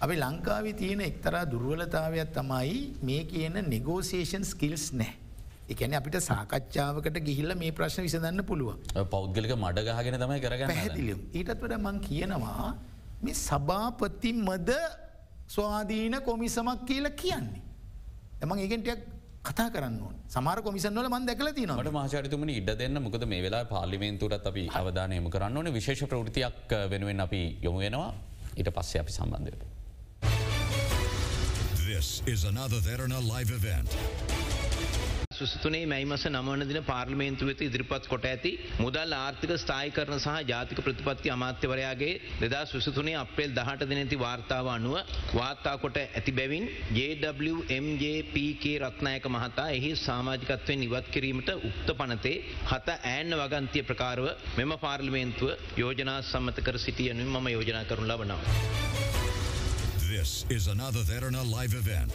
[0.00, 5.14] අපි ලංකාවි තියෙන එක්තරා දුර්වලතාවයක් තමයි මේ කියන නිගෝසේෂන් ස්කිල්ස් නෑ.
[5.72, 8.78] එකන අපිට සාකච්ඡාවකට ගිහිල්ල මේ ප්‍රශ්න විසඳන්න පුළුවන්.
[9.14, 12.68] පෞද්ගලික මඩගහගෙන තමයි කරගන්න පැහැදිලියම් ඊටත් වඩ මං කියනවා
[13.24, 14.70] මේ සභාපති මද
[15.56, 17.62] ස්වාධීන කොමිසමක් කියලා කියන්නේ.
[18.42, 19.02] එමං ඒකෙන්ටයක්
[19.48, 19.98] කතා කරන්න
[20.34, 25.60] සමාර කොමිසන්වල මන් දැකල තිනට මාචරිතුමන ඉඩ දෙන්න මොකද මේ වෙලා පාලිමේන්තුරත් අපි අවධානයම කරන්න
[25.60, 28.10] ඕන විශේෂ ප්‍රෘතියක් වෙනුවෙන් අපි යොමු වෙනවා
[28.58, 29.62] ඊට පස්සේ අපි සම්බන්ධයට.
[31.86, 33.96] This is another Verana live event.
[35.38, 40.80] සුසතුනේ මැයිමස නමවන දින පාර්ලිමේන්තු වෙත ඉදිරිපත් කොට ඇති මුදල් ආර්ථික ස්ථායි කරන සහ ජාතික
[40.86, 42.12] ප්‍රතිපත්ති අමාත්‍යවරයාගේ
[42.42, 44.96] දෙදා සුසතුනේ අපේල් දහට දිනති වාර්තාව අනුව
[45.38, 46.66] වාර්තා කොට ඇති බැවින්
[46.98, 52.36] JWMJPK රත්නායක මහතා එහි සාමාජිකත්වයෙන් ඉවත් කිරීමට උක්ත පනතේ
[52.70, 54.26] හත ෑන්න වගන්තිය ප්‍රකාරව
[54.58, 58.40] මෙම පාර්ලිමේන්තුව යෝජනා සම්මත කර සිටියනුව මම යෝජනා කරනු ලබනවා.
[60.08, 62.12] This is another Verana live event.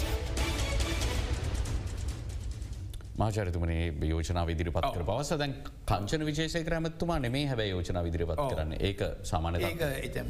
[3.18, 5.54] මාචරතුමනේ යෝජනා විදිරිපත් කර පවස දැන්
[5.86, 8.76] කංචන විශේෂය කරමත්තුමා නෙමේ හැබැ යෝජනා විදිරිපත් කරන්න.
[8.80, 10.30] ඒක සාමාන ඒක එතම්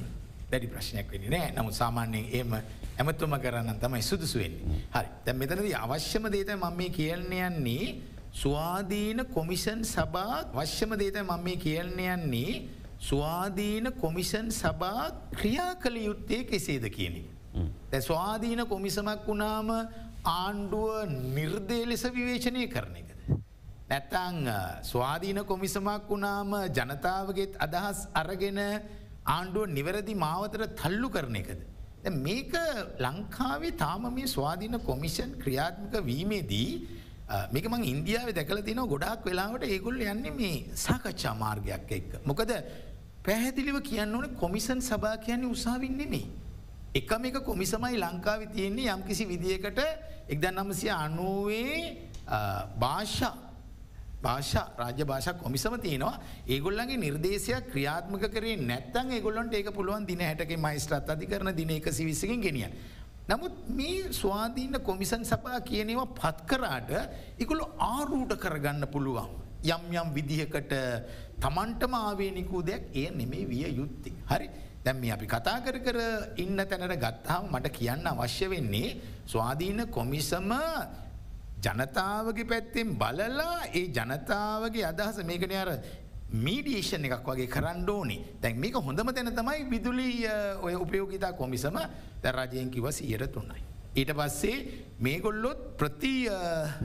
[0.52, 1.52] දැඩි ප්‍රශ්නයක් වෙන නෑ.
[1.58, 2.56] නමුත් සාමාන්‍යයෙන් ඒම
[2.98, 4.56] ඇමතුම කරන්න තමයි සුදුසුවෙන්.
[4.92, 5.08] හරි.
[5.26, 7.86] තැ මෙතනද අවශ්‍යම දේත මම මේ කියන්නයන්නේ
[8.34, 12.54] ස්වාධීන කොමිෂන් සභා වශ්‍යම දේත මම මේ කියන්නයන්නේ
[13.02, 17.24] ස්වාධීන කොමිෂන් සභා ක්‍රියා කළ යුත්තේ කෙසේද කියනෙ.
[18.02, 19.70] ස්වාධීන කොමිසමක් වුණාම
[20.24, 23.12] ආණ්ඩුව නිර්දේ ලෙස විවේචනය කරන එකද.
[23.90, 24.48] නැත්තං
[24.84, 28.60] ස්වාධීන කොමිසමක් වුණාම ජනතාවගේත් අදහස් අරගෙන
[29.26, 31.62] ආණ්ඩුව නිවැරදි මාවතර තල්ලු කරන එකද.
[32.19, 32.54] මේක
[33.00, 36.69] ලංකාවේ තාම මේ ස්වාධීන කොමිෂන් ක්‍රියාත්මක වීමේදී
[37.52, 42.12] මේක මං ඉන්දියාව දැකල තින ගොඩක් වෙලාවට ඒගොල්ල යන්නේ මේ සාකච්ඡා මාර්ගයක් එක්ක.
[42.26, 42.54] මොකද
[43.24, 46.30] පැහැදිලිව කියන්න ඕන කොමිසන් සභා කියන්නේ උසාවින් නෙමේ.
[46.93, 49.80] එකම එක කොමිසමයි ලංකාව තියෙන්නේ යම් කිසි විදිකට
[50.27, 52.12] එක්දන් නමසය අනුවේ
[52.77, 53.34] භාෂා
[54.21, 56.15] භාෂා රාජ්‍ය භාෂා කොමිසම තියෙනවා
[56.47, 61.91] ඒගොල්ලන්ගේ නිර්දේශයක් ක්‍රියාත්මක කරේ නැත්තන් ඒගොල්ලන්ට ඒක පුළුවන් දින හැටක මයිස්ට්‍රත් අධි කරන දින එක
[61.91, 62.69] සිවිසකින් ගෙනිය.
[63.27, 66.91] නමුත් මේ ස්වාධීන කොමිසන් සපා කියනවා පත් කරාට
[67.39, 69.29] ඉකුළු ආරූට කරගන්න පුළුවන්.
[69.63, 70.73] යම් යම් විදිහකට
[71.39, 74.13] තමන්ටම ආවේනිකූ දෙයක් එය නෙමේ විය යුත්තේ.
[74.25, 74.49] හරි
[74.84, 75.98] දැම්ම අපි කතා කර කර
[76.38, 80.52] ඉන්න තැනට ගත්තාම මට කියන්න අවශ්‍ය වෙන්නේ ස්වාධීන කොමිසම
[81.62, 85.72] ජනතාවගේ පැත්තෙන් බලලා ඒ ජනතාවගේ අදහස මේකන අර
[86.36, 90.10] මීඩියේෂන් එකක් වගේ කරන්න ඕනේ දැන් මේක හොඳම තැන තමයි විදුලි
[90.62, 91.78] ඔය උපයෝගිතා කොමිසම
[92.24, 93.62] දැරජයෙන් කිව සියට තුන්නයි.
[93.94, 94.58] ඊට පස්සේ
[95.00, 96.26] මේගොල්ලොත් ප්‍රති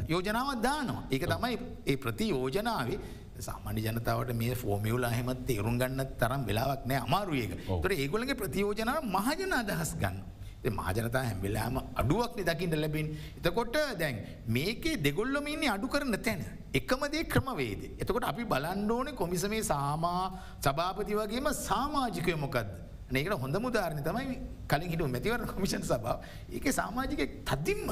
[0.08, 1.06] යෝජනාවත් දානවා.
[1.10, 2.98] ඒක තමයි ඒ ප්‍රති යෝජනාවේ
[3.40, 9.52] සාමාන්‍ය ජනතාවට මේ ෆෝමියුලා හෙමත් තේරුම් ගන්න තරම් වෙලාවක් නෑ අමාරුවක තොර ඒගොලගේ ප්‍රතියෝජනාව මහජන
[9.52, 10.24] අදහස් ගන්න.
[10.70, 13.16] මාජනතා හැම්වෙලාම අඩුවක්න දකිට ලැබින්.
[13.38, 14.16] එතකොට දැන්
[14.48, 16.42] මේකේ දෙගොල්ලොමන්නේ අඩු කරන තැන.
[16.74, 17.82] එකමදේ ක්‍රමවේද.
[18.00, 20.24] එතකොට අපි බලන්ඩෝන කොමිසමේ සාමා
[20.60, 22.68] සභාපති වගේම සාමාජිකය මොකක්ද.
[23.12, 26.18] ඒකට හොඳ මුදාරණ තමයි කලින් හිටු මැතිවර කොමිෂන් සභාව
[26.50, 27.90] ඒක සාමාජික තදිම්ම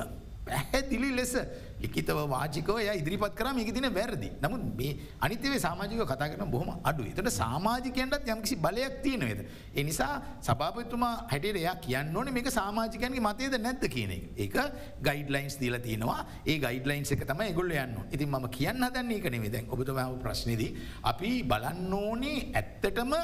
[0.55, 1.35] පැහැදිලි ලෙස
[1.83, 4.31] ලිකිතව වාචිකව ය ඉදිරිපත් කරම එක තින වැරදි.
[4.43, 9.41] නමුත් මේ අනිතවේ සාමාජික කතා කරන බොහම අඩු එතට සාමාජිකයන්ටත් යම්කිසි බලයක් තියෙනවේද.
[9.75, 14.25] එනිසා සභාපතුමා හැටියට එයා කියන්න ඕන මේක සාමාජිකයන්ගේ මතයද නැද්ද කියන එක.
[14.37, 14.57] ඒක
[15.03, 16.21] ගයිඩ්ලයින්ස් දීල තියෙනවා.
[16.47, 17.97] ඒ ගයිඩ්ලයින්ස් එක තම ගොල්ල යන්න.
[18.11, 20.71] ඉතින් ම කියන්න දන්නේ කනෙේ දැන් ඔබතුමාව ප්‍රශ්නදී
[21.05, 23.15] අපි බලන්න ඕනේ ඇත්තටම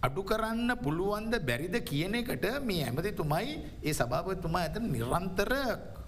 [0.00, 5.52] අඩු කරන්න පුළුවන්ද බැරිද කියන එකට මේ ඇමතිතුමයි ඒ සභාපතුමා ඇත නිරන්තර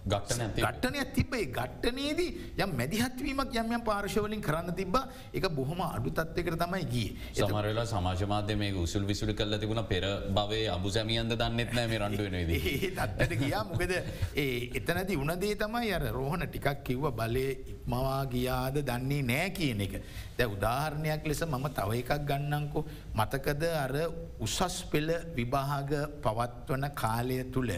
[0.02, 4.96] ගට්ටනය තිබේ ගට්ටනේදී යම් මැදිහත්වීමක් යම්යම් පාර්ශවලින් කරන්න තිබ
[5.32, 7.08] එක බොහොම අඩු තත්වකට තමයි ගිය.
[7.34, 9.84] සමරලා සමාජමාධ්‍ය මේ උසුල් විසුලි කල්ල තිබුණ.
[9.84, 12.54] පෙර බවේ අබු සැමියන්ද දන්නෙත් නෑ මේ රන්ඩුවනද
[12.96, 13.64] තත්ට ගියා.
[13.64, 13.92] මොකද
[14.36, 17.10] ඒ එතනති උනදේ තමයි අර රෝහණ ටිකක් කිව්ව.
[17.12, 20.00] බලය ඉක්මවා ගියාද දන්නේ නෑ කියන එක.
[20.38, 23.94] දැ උදාහරණයක් ලෙස මම තව එකක් ගන්නංකෝ මතකද අර
[24.40, 27.72] උසස් පෙළ විභාග පවත්වන කාලය තුළ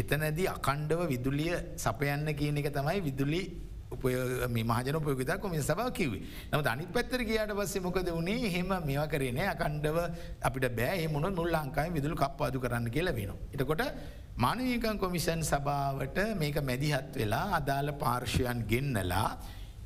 [0.00, 3.42] එතනැදි අකණ්ඩව විදුලිය සපයන්න කියන එක තමයි විදුලි
[4.48, 6.20] මේ මහජන උපයෝගතා කොමින් සබා කිවේ
[6.52, 9.98] නමුත් අනි පැත්තර කියට පස්සේ මොකද වුණේ හෙම මේවා කරනේ අකණ්ඩව
[10.42, 11.08] අපිට බෑ.
[11.08, 13.32] මුණ මුල් ලංකායි විදුලු කප්පාදු කරන්න කියලා වෙන.
[13.52, 13.82] එතකොට
[14.36, 19.30] මනයකන් කොමිෂන් සභාවට මේක මැදිහත් වෙලා අදාළ පාර්ශයන් ගෙන්නලා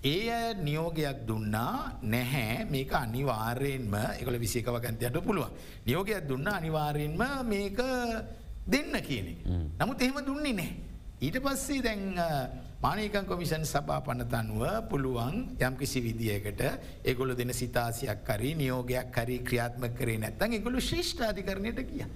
[0.04, 2.66] ඒ අය නියෝගයක් දුන්නා නැහැ.
[2.66, 5.50] මේක අනිවාර්යෙන්ම එකල විසිකව ගැන්තයට පුළුවන්.
[5.86, 7.78] නියෝගයක් දුන්න අනිවාර්යෙන්ම මේක
[8.66, 9.36] දෙන්න කියනෙ.
[9.80, 10.72] නමුත් එහෙම දුන්නේ නෑ.
[11.20, 12.18] ඊට පස්සේ දැන්
[12.82, 16.62] මානකන් කොමිෂන් සභා පනතනුව පුළුවන් යම් කිසි විදිියකට
[17.04, 22.06] එගොල දෙන සිතාසියක් කරී නියෝගයක් කරී ක්‍රියාත්ම කරේ නැත්තන් එගොලු ශේෂ්ඨාධිකරණයට කිය.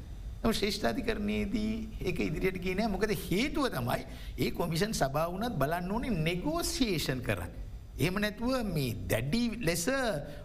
[0.47, 4.03] ශේෂ්ඨාධිකරණයේදී ඒක ඉදිරියට කියන මොකද හේතුව තමයි
[4.39, 7.53] ඒ කොමිෂන් සභාවනත් බලන්න ඕනේ නෙගෝසිේෂන් කරන්න.
[7.99, 9.87] එහෙම නැතුව මේ දැඩ්ඩි ලෙස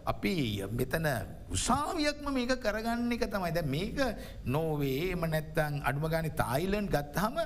[0.05, 0.35] අපි
[0.71, 1.07] මෙතන
[1.55, 3.51] උසාවියක්ම මේක කරගන්න එක තමයි.
[3.51, 3.99] ද මේක
[4.45, 7.37] නෝවේ එම නැත්තං අඩුමගානි තායිලන්් ගත්තහම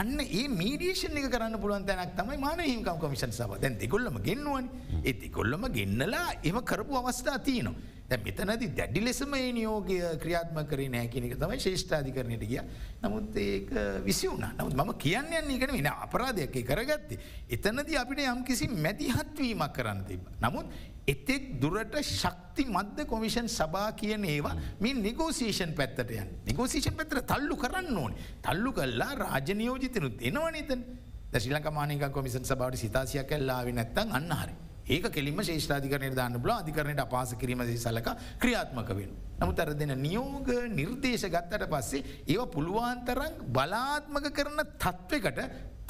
[0.00, 4.68] අන්න ඒ මීඩියේෂන් එක කරන්න පුළුවන් තැනක් තමයි මාන හිකම් කොමිෂන් සබ දැන් දෙකොල්ලම ගෙන්නුවන්.
[5.04, 7.95] ඒති කොල්ලම ගෙන්නලා එම කරපු අවස්ථා තියනවා.
[8.08, 12.60] දැ මෙතනති දැඩි ලෙසම ඒ නියෝගය ක්‍රියාත්ම කරේ නෑ කෙනෙක තමයි ශේෂ්ඨාධිකරණයට ගිය
[13.02, 13.70] නමුත් ඒක
[14.04, 17.18] විසි වුණ නමුත් මම කියන්න යන්නේ කන වෙන අපරාධයක් කරගත්තේ.
[17.48, 20.28] එතනද අපිට යම් කිසි මැදිහත්වීමක් කරන්න තිබ.
[20.40, 20.70] නමුත්
[21.06, 27.56] එතෙක් දුරට ශක්ති මධ්‍ය කොමිෂන් සභා කියන ඒවා මේ නිගෝසේෂන් පැත්තට යන් නිගෝසේෂන් පැතර තල්ලු
[27.56, 30.86] කරන්න ඕන තල්ලු කල්ලා රාජනයෝජිතනුත් එනවනතන්
[31.34, 34.54] ශ්‍රීලක මානක කොමිසන් සබවට සිතාසියක් කල්ලාව නැත්තන් අන්න හරි.
[34.88, 38.08] ඒක කෙලිම ශේෂ්ඨාධිකරණයට දාන්න බල අධිකරණයට අපාස කිරීම සලක
[38.42, 39.14] ක්‍රියාත්මක වෙන.
[39.40, 45.40] නමුත් අර දෙන නියෝග නිර්දේශ ගත්තට පස්සේ ඒව පුළුවන්තරන් බලාත්මක කරන තත්ත්වකට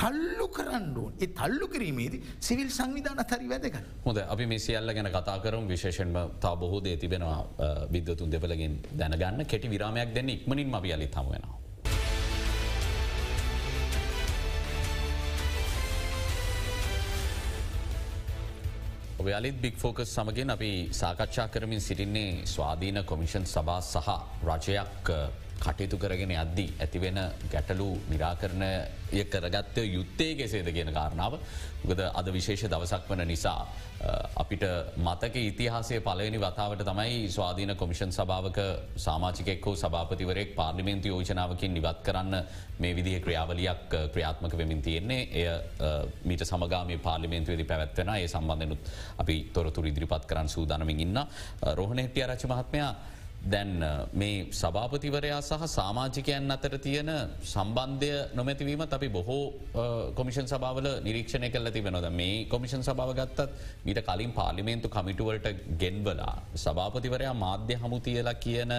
[0.00, 3.76] තල්ලු කරන්නුවන් ඒ තල්ලු කිරීමේදී සිවිල් සංවිධාන තරි වැදක.
[4.06, 7.38] හොද අපි මේ සියල්ල ගැන කතා කරම් විශේෂෙන්ම තා බොහෝ දේ තිබෙනවා
[7.94, 11.65] විද්‍යතුන් දෙවලගෙන් දැනගන්න කෙටි විරාමයක් දෙන්න ඉක්මනින් මබි අලි තමුවෙනවා.
[19.16, 24.08] ඔබ අලිත් බික් ෆෝකස් සමගින් අපි සාකච්ඡා කරමින් සිටින්නේ ස්වාධීන කොමිෂන් සභා සහ
[24.44, 25.08] රජයක්
[25.58, 27.18] කටයුතු කරගෙන අද්දී ඇතිවෙන
[27.50, 28.70] ගැටලු නිරාකරණය
[29.24, 31.38] කරගත්තය යුත්තේ කෙසේද කියන කාරණාව.
[31.82, 33.66] ගද අද විශේෂ දවසක් වන නිසා
[34.36, 34.64] අපිට
[34.98, 38.58] මතක ඉතිහාසේ පලවෙනි වතාවට තමයි ස්වාධීන කොමිෂන් සභාවක
[38.96, 42.34] සාමාචිකෙක්කෝ සභාපතිවරෙක් පාර්ලිමේන්තු යෝජනාවකින් නිවත් කරන්න
[42.78, 45.28] මේ විදිහ ක්‍රියාවලියක් ක්‍රියාත්මක වෙමින් තියෙන්නේ.
[45.32, 45.46] එය
[46.24, 51.20] මීට සමගාමේ පාර්ලිමේන්තුවේදි පැවැත්වෙන ඒ සම්බන්ධනුත් අපි තොරතුර ඉදිරිපත් කරන්න සූදානමින් ඉන්න
[51.74, 52.94] රෝහණෙටිය රච මහත්මයා
[53.44, 53.72] දැන්
[54.12, 57.10] මේ සභාපතිවරයා සහ සාමාජිකයන් අතර තියෙන
[57.44, 59.44] සම්බන්ධය නොමැතිවීම අපි බොහෝ
[60.14, 63.50] කොමිෂන් සභාවල නිරීක්ෂණය කල තිබෙනොද මේ කොමිෂන් සභාව ගත්තත්
[63.84, 65.46] මීට කලින් පාලිමේන්තු කමිටුවලට
[65.78, 68.74] ගෙන්වලා සභාපතිවරයා මාධ්‍ය හමු තියලා කියන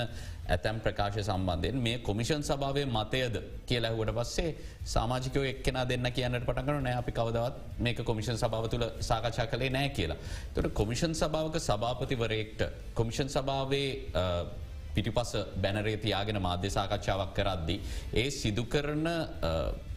[0.48, 4.52] ඇතැම් ප්‍රකාශ සම්බන්ධයෙන් මේ කොමිෂන් සභාවේ මතයද කියලැහුවට පස්සේ
[4.86, 9.90] සාමාජිකයෝ එක්කෙන දෙන්න කියන්නට පටකර නෑ අපි කවදවත් මේක කොමිෂන් සභාව තුළ සාකච්ඡා කළේ නෑ
[9.90, 10.20] කියලා.
[10.56, 12.62] තොට කොමිෂන් සභාවක සභාපතිවරයෙක්ට
[12.94, 13.90] කොමිෂන් සභාවේ
[14.98, 15.32] පිටිපස
[15.64, 17.78] බැනරේ තියාගෙන මාධ්‍ය සාකච්ඡාවක් කරද්දි.
[18.14, 19.08] ඒ සිදු කරන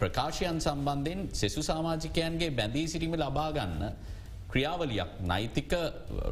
[0.00, 3.84] ප්‍රකාශයන් සම්බන්ධයෙන් සෙසු සාමාජිකයන්ගේ බැඳී සිරීම ලබාගන්න
[4.52, 5.72] ක්‍රියාවලියක් නෛතික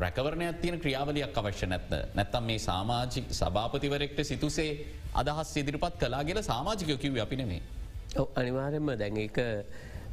[0.04, 4.70] රැකවරණයක් තියෙන ක්‍රියාවලියක් අවශ්‍ය නැත්ත නැත්තම් මේ සාමාජික සභාපතිවරෙක්ට සිතුසේ
[5.14, 7.62] අදහස් ඉදිරිපත් කලාගල සාමාජිකය කිව් අපි නෙමේ.
[8.34, 9.38] අනිවාරෙන්ම දැන් එක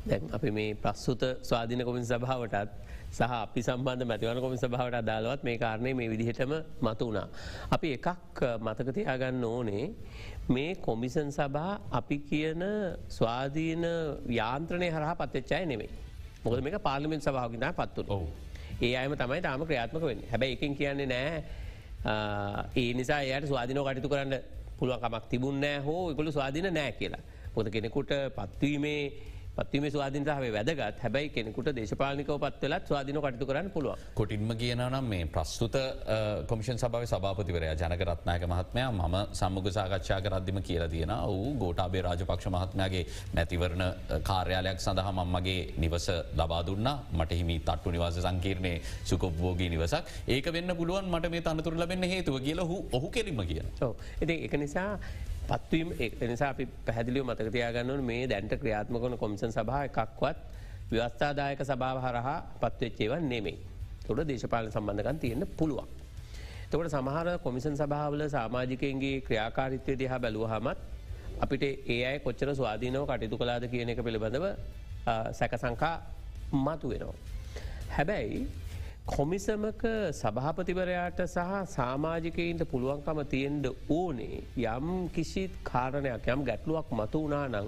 [0.05, 2.69] දැන් අපි මේ ප්‍රස්තුත ස්වාධීන කොමින් සභාවටත්
[3.11, 7.27] සහ අපි සම්බන්ධ මැතිවන කොමින් සභාවට අදාලවත් මේ කාරණය මේ විදිහටම මතු වුණා.
[7.71, 9.85] අපි එකක් මතකතියාගන්න ඕනේ
[10.47, 12.63] මේ කොමිසන් සභා අපි කියන
[13.09, 13.85] ස්වාධීන
[14.29, 15.89] යාන්ත්‍රණය හරහා පත්තච්චාය නෙවෙයි.
[16.43, 18.27] මොකද මේක පාර්ලිමෙන් සභාවකිනා පත්තුන
[18.81, 21.31] ඒ අයම තමයි තාම ක්‍රියාත්මක වෙන් හැබැ එකින් කියන්නේ නෑ
[22.75, 24.35] ඒ නිසා එයට ස්වාධනෝ කටයුතු කරන්න
[24.79, 27.23] පුළුවන්කමක් තිබුන්නෑ හෝ එකළු ස්වාධන නෑ කියලා.
[27.55, 29.01] පොද කෙනෙකුට පත්වීමේ
[29.57, 30.99] පත්වීම ස්වාධීනතාව වැදගත්.
[31.03, 35.75] හැබැයි කෙනෙකුට දේශපාලිකව පත්වලත් ස්වාධන කටතු කරන්න පුළුව කොටින්ම කියනම් මේ ප්‍රස්තුත
[36.47, 43.03] කොමිෂන් සභාව සභාපතිවරය ජනකරත්නායක මහත්මයා මම සම්මුග සාකච්ඡා කරද්දිම කියලා තියෙන වූ ගෝටාබේ රාජපක්ෂ මහත්මයාගේ
[43.35, 43.83] මැතිවරණ
[44.23, 46.07] කාර්යාලයක් සඳහා මම්මගේ නිවස
[46.39, 46.87] ලබා දුන්න.
[47.13, 48.73] මට හිමි තට්ටු නිවාස සංකීර්ණය
[49.09, 50.03] සුකොබ්බෝගී නිවසක්.
[50.27, 53.67] ඒක වෙන්න පුළුවන් මට මේ තනතුර ලබෙන්න හේතුව කියලා ඔහු කෙලිම කියන.
[54.23, 54.89] ඉති එක නිසා
[55.47, 60.37] පත්වීම එනිසා අපි පැහැදිලිව මතකතියාගන්නවන මේ දැන්ට ක්‍රියාත්මකන කොමිසන් සභහ එකක්වත්
[60.91, 63.57] ව්‍යවස්ථාදායක සභාව හරහා පත්වෙච්චේවන් නෙමෙයි.
[64.03, 65.87] තොට දේශපාල සම්බන්ධකන් තියෙන්න්න පුළුවන්.
[66.67, 70.77] තකට සමහර කොමිසන් සභාවල සාමාජිකයන්ගේ ක්‍රියාකාරිත්වය දිහා බැලුව හමත්
[71.39, 74.45] අපිට ඒ අය කොච්චර ස්වාධීනව කටයුතු කලාද කියන එක පිළිබඳව
[75.31, 75.95] සැකසංකා
[76.57, 77.17] මතු වෙනවා.
[77.89, 78.39] හැබැයි
[79.05, 87.67] කොමිසමක සභාපතිවරයාට සහ සාමාජිකයින්ට පුළුවන්කම තියෙන්ට ඕනේ යම් කිසිත් කාරණයක් යම් ගැටලුවක් මතු වනා නං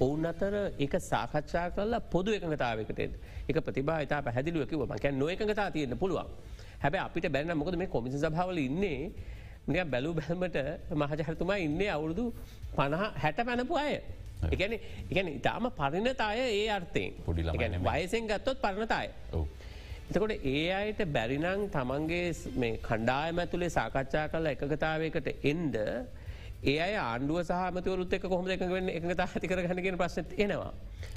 [0.00, 3.00] ඔවුන් අතර එක සාකච්ඡා කරලා පොදු එකඟතාවකට
[3.48, 6.32] එක ප්‍රතිබා තා පැහැදිලුවකිව මකැන් නො එකඟතා තියෙන්න්න පුළුවන්.
[6.78, 9.12] හැබැ අපිට බැන්න මොකද මේ කොමිසි සභාවල ඉන්නේ?
[9.66, 10.58] නිය බැලු බැල්මට
[10.92, 12.24] මහජහතුමා ඉන්න අවුරුදු
[12.74, 14.00] පණහ හැට පැනපු අය.
[15.10, 17.12] එකන ඉතාම පරිණතාය ඒ අර්ථයෙන්.
[17.26, 19.08] පොඩිලම වයසෙන් ගත්තොත් පරණතාය.
[20.10, 22.22] එතකොට ඒ අයට බැරිනං තමන්ගේ
[22.56, 25.76] මේ කණ්ඩායම ඇතුළේ සාකච්ඡා කල එකගතාවයකට එන්ඩ
[26.62, 30.72] ඒ අය ආණ්ඩුව සහමතවරුත් එක කොහොම එක වෙන්න එකතා ඇතිකර ගන්නගෙන ප්‍රශ්න එනවා.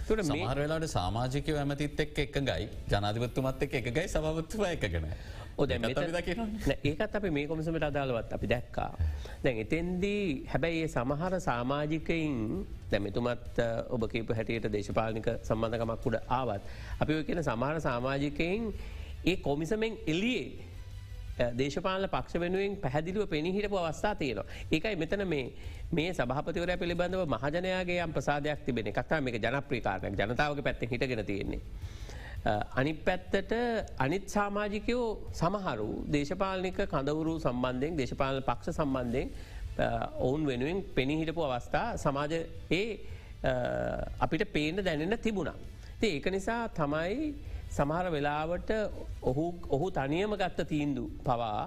[0.07, 5.07] තුට මහරවෙලාට සාමාජික ඇමතිත් එක් එක ගයි ජනාධිපත්තුමත් එක එක ගයි සභවත්තුව එකගෙන.
[6.83, 8.91] ඒකත් අප මේ කොමිසමට අදාළවත් අපි දැක්කා.
[9.43, 12.33] දැන් එතෙන්දී හැබැයි ඒ සමහර සාමාජිකයින්
[12.91, 16.61] දැමතුමත් ඔබ කීප හැටියට දේශපාලනික සම්බන්ධකමක් උඩ ආවත්.
[17.01, 18.61] අපි ඔය කියන සමහර සාමාජිකයින්
[19.25, 20.71] ඒ කොමිසමෙන් එලියේ
[21.37, 24.45] දේශපාල පක්ෂ වෙනුවෙන් පැහදිලිව පෙනහිටපු අවස්ථා තියෙනවා.
[24.71, 25.45] ඒකයි මෙතන මේ
[25.91, 31.61] මේ සභහපතිවර පිළිබඳව මහජනයාගේ යම් ප්‍රසාදයක් තිබෙන කතා මේ ජනප්‍රීකාරණයක් ජනතාවක පැත්තෙන් හිටගෙන තියෙන්නේ.
[32.75, 33.53] අනි පැත්තට
[33.97, 39.29] අනිත් සාමාජිකයෝ සමහරු දේශපාලනික කඳවුරු සම්බන්ධයෙන් දේශපාලන පක්ෂ සම්බන්ධයෙන්
[40.19, 42.33] ඔවුන් වෙනුවෙන් පෙනහිටපු අවස්ථා සමාජ
[42.71, 42.87] ඒ
[44.19, 45.57] අපිට පේන දැනෙන්න තිබුණා.
[46.03, 47.33] ඒක නිසා තමයි
[47.73, 48.71] සමහර වෙලාවට
[49.23, 51.63] ඔහු ඔහු තනියම ගත්ත තීන්දු පවා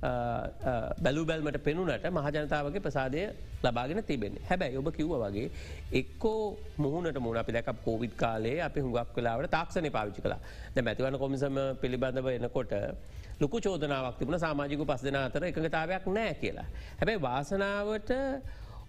[0.00, 3.22] බැලු බැල්මට පෙනුනට මහජනතාවගේ ප්‍රසාදය
[3.62, 4.42] ලබාගෙන තිබෙන්නේ.
[4.42, 5.50] හැබැයි ඔබ කිව්ව වගේ
[5.92, 10.40] එක්කෝ මුහුණට මුණ අපි දැක කෝවිත් කාලේ අපි හුඟක් වෙලාවට තාක්ෂණය පාවිච්චි කලා
[10.74, 12.72] ද මැතිවන කොමිසම පිළිබඳව එනකොට
[13.40, 14.38] ලොකු චෝදනාවක් තිබුණ.
[14.38, 16.68] සාමාජික පස් දෙන අතර එකඟතාවයක් නෑ කියලා.
[16.98, 18.10] හැබැයි වාසනාවට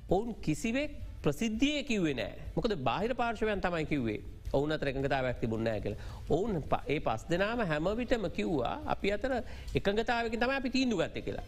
[0.09, 0.91] ඔවුන් කිසිවෙක්
[1.23, 4.21] ප්‍රසිද්ධිය කිව්වේ නෑ මොකද බාහිර පාර්ශවයන් තමයි කිව්වේ.
[4.53, 5.95] ඔවුන තරකතාවක් තිබුන්නෑ කියල.
[6.29, 9.31] ඔවුන් ඒ පස් දෙනාම හැමවිටම කිව්වා අපි අතර
[9.75, 11.47] එකගතාවක තම අපි තීන්දු ගත්ත කියලා.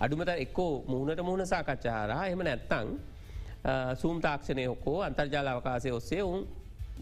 [0.00, 2.88] අඩුමත එක්කෝ මුහුණට මුහුණ සාකච්ඡාරා එම නැත්තං
[3.96, 6.42] සූම් තාක්ෂණය හොකෝ අන්තර්ජාල අවකාසය ඔස්සේ ඔවුන්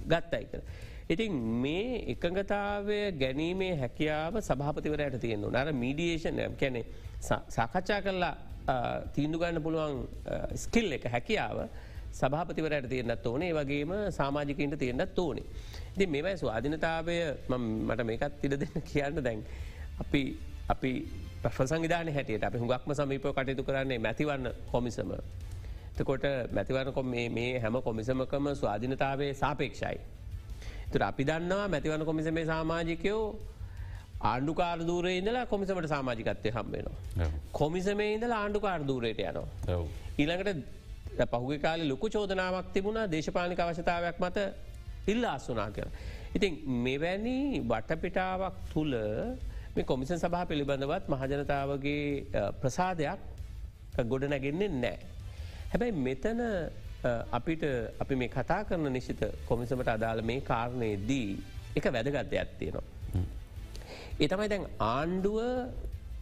[0.09, 0.65] ගත්තයි කළ.
[1.09, 6.83] ඉතින් මේ එකඟතාවය ගැනීමේ හැකියාව සභාපතිවරයට තියෙන්න්නු නර මීඩියේෂන් කැනෙ
[7.49, 8.35] සාකච්ඡා කරලා
[9.15, 9.95] තීන්දු ගන්න පුළුවන්
[10.57, 11.59] ස්කිල් එක හැකියාව
[12.17, 15.47] සභාපතිවරයට තියෙන්න්නත් ඕනේ වගේම සාමාජිකන්ට තියෙන්න්නත් ඕනේ.
[15.95, 17.17] ඉති මෙවයි ස්වාධනතාවය
[17.51, 19.41] මට මේකත් තිර දෙන්න කියන්න දැන්.
[20.01, 20.23] අපි
[20.69, 20.93] අපි
[21.45, 25.11] ප්‍රසංවිධාන හැටියට අපි හුඟක්ම සමීප කටයුතු කරන්නේ මැතිවන්න කොමිසම.
[25.97, 29.99] තකොට මැතිවරණ කොම මේ හැම කොමිසමකම ස්වාධීනතාවේ සාපේක්ෂයි.
[30.93, 33.25] තුර අපි දන්නවා මැතිවන කොමිසමේ සාමාජිකයෝ
[34.23, 37.31] ආණ්ඩුකාර දූරේ ඉඳලා කොමිසමට සාමාජිකත්වය හම්බේනවා.
[37.53, 39.47] කොමිසමේ ඉඳල ආණ්ඩුකාර දූරයට යනවා.
[40.19, 40.76] ඊළඟට
[41.25, 44.39] පහුග කාල ලොකු චෝදනාවක් තිබුණා දේශපාලික අවශ්‍යතාවයක් මත
[45.07, 45.95] ඉල්ල අස්සුනා කියලා.
[46.35, 46.53] ඉතින්
[46.85, 48.95] මෙවැනි වටපිටාවක් තුළ
[49.75, 52.03] මේ කොමිසන් සභහ පිළිබඳවත් මහජනතාවගේ
[52.61, 53.21] ප්‍රසාදයක්
[54.05, 54.99] ගොඩ නැගෙන්නේ නෑ.
[55.71, 56.41] හැබැයි මෙතන
[57.33, 57.65] අපිට
[58.01, 61.29] අපි මේ කතා කරන නිශ්ිත කොමිසමට අදාළ මේ කාරණයේදී
[61.77, 62.87] එක වැදගත්ය ඇත්තියෙනවා.
[64.19, 65.39] එතමයි දැන් ආණ්ඩුව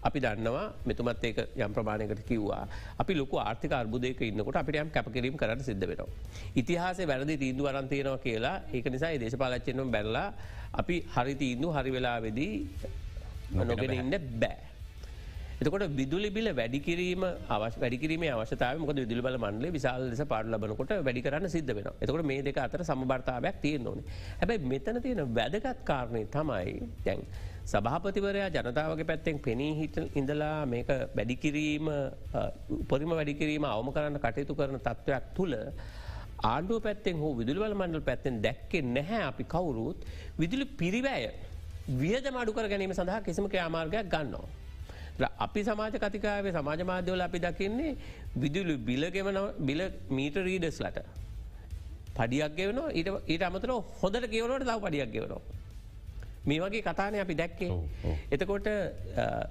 [0.05, 2.65] අපි දන්නවා මෙතුමත් ඒක යම් ප්‍රමාණයකට කිව්වා
[2.99, 6.09] අපි ලොක ආර්ථික අර්බුදයක ඉන්නකොට අපිට යම් කැපකිරීම කරන්න සිද්ධ වෙනවා.
[6.55, 10.29] ඉතිහාසේ වැරදි තීන්දු අරන්තියනවා කියලා ඒක නිසා දේශපාලච්චයනම් බැල්ලා
[10.75, 12.55] අපි හරි තීන්දු හරි වෙලාවෙදී
[13.63, 14.75] නොගෙන ඉන්න බෑ.
[15.57, 20.93] එතකොට විදුලි බිල වැඩිකිරීම අවශ වැඩිකිරීම අවශතාව මොක විදුලි බල මන්ලේ විශාල ලෙස පාඩ ලබනකොට
[21.01, 24.07] වැඩි කරන්න සිද්ධ වෙන එතකොට මේ දෙක අතර සමබර්තාවයක් තියෙන ඕනේ
[24.41, 26.75] හැබැයි මෙතන තියෙන වැදගත් කාරණය තමයි
[27.07, 27.23] දැන්
[27.65, 31.87] සභාපතිවරයා ජනතාවගේ පැත්තෙන් පෙනී හිට ඉඳලා මේක වැඩිකිරීම
[32.79, 35.55] උපරිම වැඩිකිරීම අවම කරන්න කටයුතු කරන තත්ත්වයක් තුළ
[36.45, 40.05] ආණ්ඩුව පැත්තෙන් හෝ විදුලිවල මණ්ඩල් පැත්තෙන් දැක්කේ නැහැ අපි කවුරුත්
[40.39, 41.33] විදුලි පිරිවෑය
[41.95, 44.47] වියද මඩුකර ගැනීම සඳහා කිසිම ක්‍රාමාර්ගයක් ගන්නවා.
[45.39, 47.97] අපි සමාජ කතිකාවේ සමාජ මාධ්‍යවල අපි දකින්නේ
[48.37, 50.99] විදුලු බිලගෙවන බිල මීට රීඩස්ලට.
[52.17, 52.89] පඩියක් ගෙවනවා
[53.27, 55.63] ඊට අමතර හොඳට කියවනට තව පඩියක් ගෙවනවා.
[56.45, 57.71] මේ වගේ කතානය අපි දැක්කේ.
[58.31, 58.67] එතකොට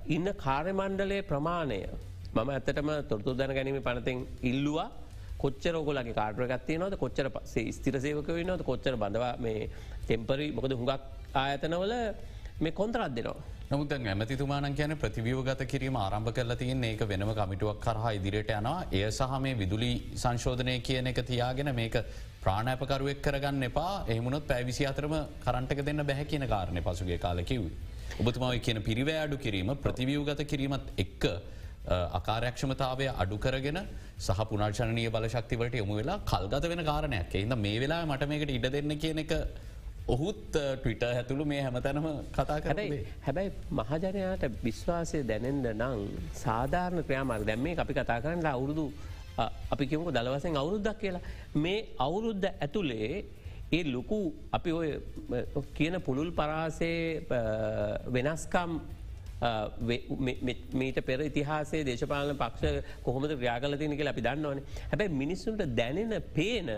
[0.08, 1.80] ඉන්න කාර්යමණ්ඩලය ප්‍රමාණය
[2.36, 4.20] මම ඇත්තටම තොරතු දැන ගැනීම පනතෙන්
[4.52, 4.90] ඉල්ලවා
[5.38, 9.70] කොච්චර ඔගොලගේ කාර්යගත්තය නොද කොච්චර පසේ ස්තිරසේවක නොද කොච්චර බඳවා මේ
[10.08, 11.02] තෙම්පරි මොකද හුඟක්
[11.36, 11.94] ආයතනවල
[12.62, 13.38] මේ කොන්තරත් දෙනවා.
[13.74, 18.86] නමුත් ඇමතිතුමාන කියන ප්‍රතිවියෝගත කිරීම ආරම්භ කරලා තියන්නේ ඒක වෙනම කමිටුවක් කරහා ඉදිරියට යනවා.
[18.92, 21.96] එය සහ මේ විදුලි සංශෝධනය කියන එක තියාගෙන මේක
[22.44, 23.94] ප්‍රාණෑපකරුවෙක් කරගන්න එපා.
[24.08, 27.66] එහමුණොත් පැවිසි අතරම කරන්ටක දෙන්න බැහැ කියන කාරණය පසුගේ කාලකිව්.
[28.20, 31.26] ඔබතුමාව කියන පිරිවෑඩු කිරීම ප්‍රතිවියෝගත කිරීමත් එක්ක
[32.14, 33.80] අකාරයක්ෂමතාවය අඩු කරගෙන
[34.20, 37.34] සහ පුනර්ශනය බලශක්තිවට යොමු වෙලා කල්ගත වෙන කාරණයක්.
[37.34, 39.34] එයිද මේ වෙලා මට මේකට ඉඩ දෙන්න කියන එක
[40.06, 46.02] ඔහුත් ටවිට හැතුළු මේ හැමතැනම කතා කරයි හැබැයි මහජනයාට විශ්වාසය දැනෙන්ද නං
[46.36, 47.46] සාධාරණ ක්‍රයාමාර්ග.
[47.46, 48.86] දැම්මේ අපි කතා කරන්න අවුරුදු
[49.72, 51.24] අපි කිවක දළවසෙන් අවුරුද්දක් කියලා.
[51.56, 53.26] මේ අවුරුද්ධ ඇතුළේ
[53.72, 54.20] ඒ ලොකු
[54.52, 54.90] අපි ඔය
[55.74, 57.24] කියන පුළුල් පරාසේ
[58.08, 58.72] වෙනස්කම්
[60.74, 64.60] මීට පෙර ඉතිහාසේ දේශපාලන පක්ෂ කොහොමද ක්‍රියාගල තියනක අපි දන්නවන.
[64.92, 66.70] හැබැයි මිනිස්සුන්ට දැනෙන පේන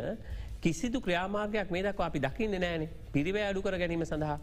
[0.65, 4.37] කිසිදු ක්‍රියාමාර්ගයක් මේ දක් අපි දකින්න නෑනේ පිරිවෑ අඩු කර ගැනීම සඳහා.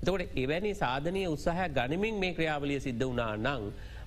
[0.00, 3.64] එතකොට එවැනි සාධනය උත්සාහ ගනිමින් මේ ක්‍රියාවලිය සිද්ධ වනා නං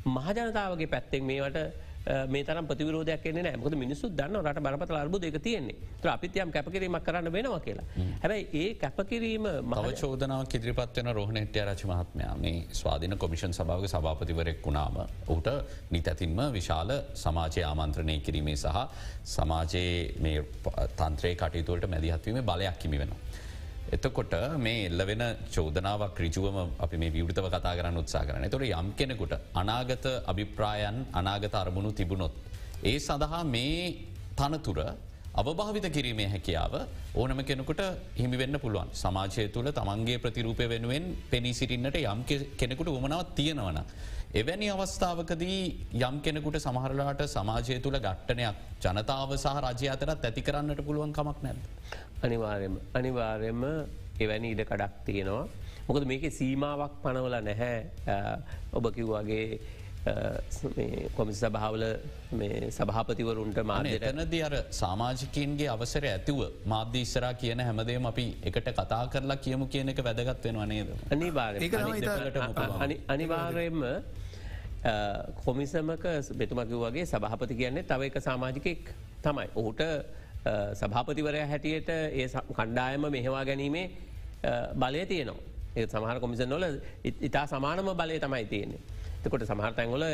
[0.07, 1.57] මහජනතාවගේ පැත්තෙක් මේවට
[2.05, 6.51] මේ තරම් ප්‍රතිවරෝධයක් එන්නේ නෑ මොකද මිනිස්සු දන්න රට බරපත අර්බුද එක තියෙන්නේ ත අපිත්‍යයම්
[6.51, 7.85] කැපකිරීමක් කරන්න වෙනවා කියලා.
[8.23, 14.97] හැබැයි ඒ කැපකිරීම මව චෝදනාව ඉදිරිපත්වන රෝහණෙට්‍ය රච මහත්මයා මේ ස්වාධන කොමිෂන් සභාව සභාපතිවරෙක් වුණාම
[15.27, 15.49] ඔහුට
[15.91, 16.91] නිතැතින්ම විශාල
[17.23, 18.81] සමාජය ආමන්ත්‍රණය කිරීමේ සහ
[19.35, 20.43] සමාජයේ මේ
[20.99, 23.30] තන්ත්‍රය කටයුතුවලට මැදිහත්වීම බලයක් කිමි වෙනවා.
[23.95, 25.23] එතකොට මේ එල්ල වෙන
[25.55, 31.55] චෝදනාවක් ක්‍රජුවම අපි මේ විවෘතව කතා කරන්න උත්සා කරන තොට යම් කෙනෙකුට අනාගත අභිප්‍රායන් අනාගත
[31.61, 32.33] අරමුණු තිබුණොත්.
[32.83, 33.81] ඒ සඳහා මේ
[34.39, 34.79] තනතුර
[35.33, 36.73] අවභාවිත කිරීමේ හැකියාව
[37.15, 37.81] ඕනම කෙනෙකුට
[38.15, 42.23] හිමිවෙන්න පුළුවන් සමාජය තුළ තමන්ගේ ප්‍රතිරූපය වෙනුවෙන් පෙනී සිටින්නට යම්
[42.57, 43.79] කෙනෙකුට උමනාවත් තියෙනවන.
[44.33, 45.59] එවැනි අවස්ථාවකදී
[46.01, 51.59] යම් කෙනෙකුට සමහරලාට සමාජය තුළ ගට්ටනයක් ජනතාව සහ රජය අතරත් ඇති කරන්නට පුළුවන් කමක් නැද.
[52.21, 53.61] අනිවාර්යම අනිවාර්යම
[54.19, 55.45] එවැනි ඉඩ කඩක් තියෙනවා.
[55.87, 57.77] මොකද මේක සීමාවක් පනවල නැහැ
[58.73, 59.45] ඔබ කිව්වාගේ
[61.15, 61.83] කොමිසි සභාවල
[62.69, 69.67] සභාපතිවරුන්ට මාතනද අර සාමාජිකන්ගේ අවසර ඇතිව මාධ්‍ය ඉස්සරා කියන හැමදේම අපි එකට කතා කරලා කියමු
[69.67, 70.89] කියන එක වැදගත් වෙන වනේද.
[73.07, 73.81] අනිවාර්යෙන්ම
[75.43, 76.05] කොමිසමක
[76.35, 78.81] බෙතුමකිව වගේ සභහපති කියන්නේ තව එක සාමාජිකෙක්
[79.21, 79.47] තමයි.
[79.55, 79.81] ඔහුට
[80.73, 83.85] සභාපතිවරය හැටියට ඒ කණ්ඩායම මෙහෙවා ගැනීමේ
[84.75, 85.39] බලය තියනවා.
[85.75, 86.65] ඒ සමහර කොමිසන් නොල
[87.03, 88.81] ඉතා සමානම බලය තමයි තියෙන්නේ.
[89.23, 90.05] තකොට සමහර්තැන්ගොල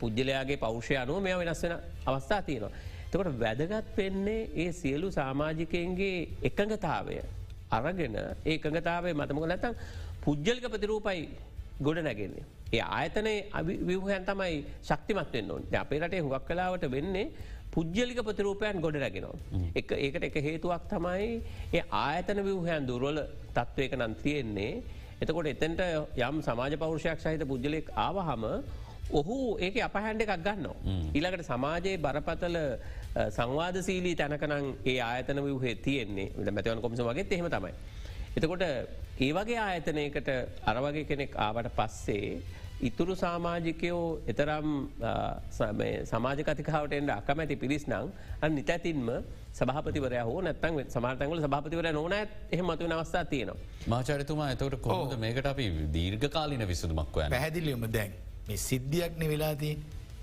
[0.00, 1.74] පුද්ගලයාගේ පෞෂය අනුව මෙ වෙනස් වෙන
[2.06, 2.72] අවස්ථා තියෙනවා.
[3.10, 7.18] තකොට වැදගත් වෙන්නේ ඒ සියලු සාමාජිකයන්ගේ එකඟතාවය
[7.70, 9.74] අරගෙන ඒ එකඟතාවේ මතමක නැතම්
[10.24, 11.28] පුද්ගලික ප්‍රතිරූපයි
[11.80, 12.44] ගොඩ නැගෙන්නේ.
[12.72, 13.34] ඒ ආයතනය
[13.88, 17.26] විවහන් තමයි ශක්තිමත් වෙන්න ඕන් අපේ රටේ හුවක් කලාවට වෙන්නේ
[17.72, 19.36] පුද්ගලික ප්‍රතිරූපයන් ගොඩ රැගෙනවා.
[19.74, 21.28] එක ඒකට එක හේතුවක් තමයි
[21.72, 23.20] ඒ ආයතන විවහයන් දුරවල
[23.56, 24.72] තත්ත්වයක නම් තියෙන්නේ
[25.20, 25.80] එතකොට එතැන්ට
[26.18, 28.44] යම් සමාජ පෞරුෂයක් සහිත පුද්ගලෙක් ආවහම
[29.10, 30.76] ඔහු ඒක අපහැන්ඩ එකක් ගන්නවා.
[31.14, 32.56] ඊළඟට සමාජයේ බරපතල
[33.36, 37.72] සංවාදසීලී තැනකනං ඒ ආයතන වහේ තියෙන්නේ මැතිවන් කොමිස වගේ එහෙම තමයි.
[38.36, 38.64] එතකොට
[39.16, 40.28] ඒ වගේ ආයතනයකට
[40.66, 42.30] අරවගේ කෙනෙක් ආවට පස්සේ
[42.80, 44.68] ඉතුරු සාමාජිකයෝ එතරම්
[46.10, 49.08] සමාජකතිකාවට එන්ට අකමැති පිරිස් නං අ නිතැතින්ම
[49.54, 52.14] සභාපතිවරය හෝ නැත්තන් සමාර්තංගල සභාපතිවර නොන
[52.52, 53.56] එහම මතුව අවස්ථා තියෙනවා.
[53.86, 58.12] මාචරිතුමා එතවට කොහොද මේකට අපි දීර්ඝ කාලින විසඳමක් වය පැහැදිලියම දැන්
[58.48, 59.74] මේ සිද්ධියක්න වෙලාදී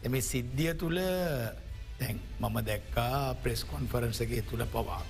[0.03, 1.01] එම සිද්ධිය තුළ
[1.99, 5.01] දැන් මම දැක්කා ප්‍රෙස් කොන්ෆරන්සගේ තුළ පවා.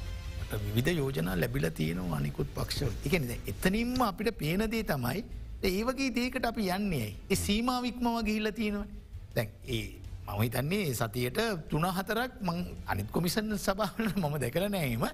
[0.76, 2.82] විධ යෝජන ලැබිල තියෙනවා අනිකුත් පක්ෂ.
[3.08, 5.24] එකන එතනින්ම අපිට පේනදේ තමයි
[5.64, 8.88] ඒවගේ දේකට අපි යන්නේ ඒ සීමාවික්මව ගිහිල්ල තියෙනවා.
[9.36, 9.84] දැන් ඒ
[10.26, 11.40] මම හිතන්නේ සතියට
[11.70, 15.06] තුන හතරක් මං අනිත් කොමිසන් සභාවල මම දැකල නෑම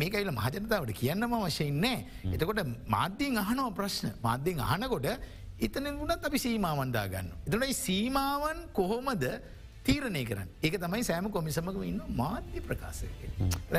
[0.00, 1.96] මේක ඇල මහජනතාවට කියන්නම වශයෙන්නේ
[2.34, 4.12] එතකොට මාධ්‍යෙන් අහනෝ ප්‍රශ්න.
[4.22, 5.08] මාධ්‍යෙන් අහනකොට
[5.60, 7.28] එතන වුණත් අපි සීමාවන්දා ගන්න.
[7.46, 9.24] එතනයි සීමාවන් කොහොමද
[9.84, 13.20] තීරණය කරන්න ඒක තමයි සෑම කොමිසමක ඉන්න මාධ්‍ය ප්‍රකාශක.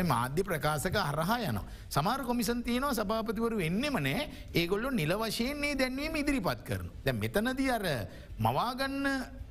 [0.06, 1.60] මාධ්‍ය ප්‍රකාශක හරහා යන.
[1.89, 6.88] සමාර කොමිසන් තියනවා සභාපතිවරු එන්නෙමනෑ ඒගොල්ලො නිල වශයෙන්නේ දැන්වීම ඉදිරිපත් කරන.
[7.04, 7.86] දැ මෙතනද අර
[8.39, 9.08] මවාගන්න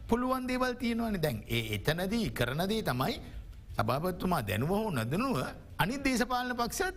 [0.08, 3.20] පුළුවන් දේවල් තියෙනවන දැන් ඒ එතනදී කරනදේ තමයි
[3.74, 5.38] සභාපත්තුමා දැනුව හෝ නොදනුව
[5.78, 6.96] අනි දේශපාලන පක්ෂත්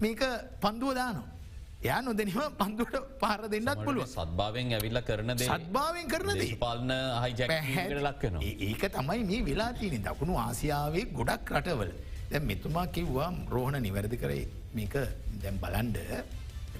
[0.00, 0.20] මේක
[0.60, 1.39] පන්දුව දානවා.
[1.80, 6.90] යා නොදැනීම පන්දුවට පාර දෙන්නත් පුළුව සත්භාවෙන් ඇවිල්ල කරන සත්භාවෙන් කරන පාලන
[7.22, 8.36] හයිජලක්කන
[8.68, 11.92] ඒක තමයි මේ වෙලා තියෙන දකුණු ආසියාවේ ගොඩක් රටවල.
[12.30, 14.42] දැ මෙතුමා කිව්වා රෝහණ නිවැරදි කරයි
[14.74, 14.96] මේක
[15.42, 15.96] දැම් බලන්ඩ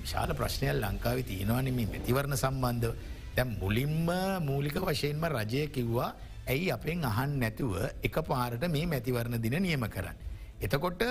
[0.03, 2.93] විශාල ප්‍රශ්නයක් ලංකාව තියෙනවාන මේ මැතිවරණ සම්බන්ධ
[3.37, 4.11] දැම් මුලින්ම
[4.49, 6.11] මූලික වශයෙන්ම රජය කිව්වා
[6.47, 10.17] ඇයි අපෙන් අහන් නැතුව එක පාරට මේ මැතිවරණ දින නියම කරන්න.
[10.61, 11.03] එතකොට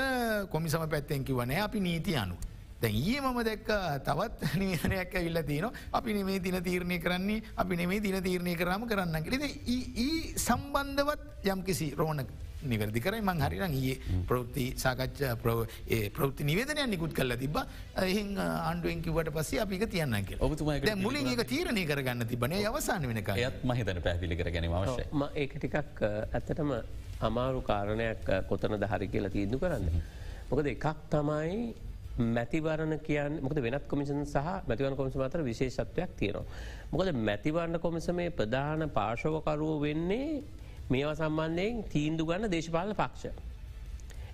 [0.54, 2.38] කොමිසම පැත්තෙන් කිවනෑ අපි නීති අනු.
[2.81, 8.01] දැ ඒ මම දැක්ක තවත් නිවනයක් ඇවිල්ල තියන අපි නෙමේ තින තීරණය කරන්නේ අපි නෙමේ
[8.01, 12.23] තින තීරණය කරම කරන්න කෙරෙද ඒ සම්බන්ධවත් යම් කිසි රෝණ
[12.63, 13.21] නිවැරදි කරයි.
[13.21, 15.23] මං හරිරන් ඒ ප්‍රෘති සාකච්ඡ
[16.13, 17.59] ප්‍රෘති නිවේදනය නිකුත් කල්ල තිබ
[17.97, 23.59] එහි ආණ්ඩුවෙන් කිවට පස්සේ අපික තියන්න ඔබතුම මුලින් ඒක තීරණය කරගන්න තිබන අවසාන වෙනක යත්
[23.63, 25.05] මහිතන පැදිලි කර ගැනීම අවශ්‍ය
[25.36, 26.73] ඒක ටිකක් ඇත්තටම
[27.21, 30.01] අමාරු කාරණයක් කොතන දහරි කියලා තීන්දු කරන්න.
[30.49, 31.88] මොකද එකක් තමයි
[32.20, 36.45] මැතිවරණ කියන්න මොකද වෙනත් කොමිසන් සහ මැතිවන කොමිසම අතර විශේෂත්වයක් තියෙනවා.
[36.91, 40.43] මොකද මැතිවරණ කොමිසමේ ප්‍රධාන පාර්ශවකරුව වෙන්නේ
[40.89, 43.32] මේවා සම්බන්ධයෙන් තීන්දු ගන්න දේශපාලන පක්ෂ.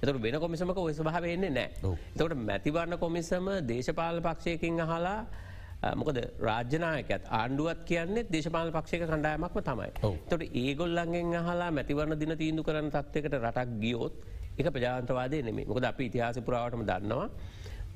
[0.01, 1.69] එතට වෙන කොමිසමක ඔය ස්භාවවෙන්නේ නෑ.
[2.13, 5.19] තකට මැතිවරණ කොමිසම දේශපාල පක්ෂයකින් අහලා
[5.93, 9.91] මොකද රාජ්‍යනායකත් ආණ්ඩුවත් කියන්නේ දේශපාල පක්ෂක කණ්ඩායමක්ම තමයි.
[10.25, 14.13] තොට ඒගොල්ලන්ගෙන් අහලා මැතිවරණ දින තීන්දු කරන තත්වකට රටක් ගියෝත්
[14.57, 17.29] එක ප්‍රජාන්තවාදය නෙමේ මොකද අපි ඉතිහාස පුරාවටම දන්නවා.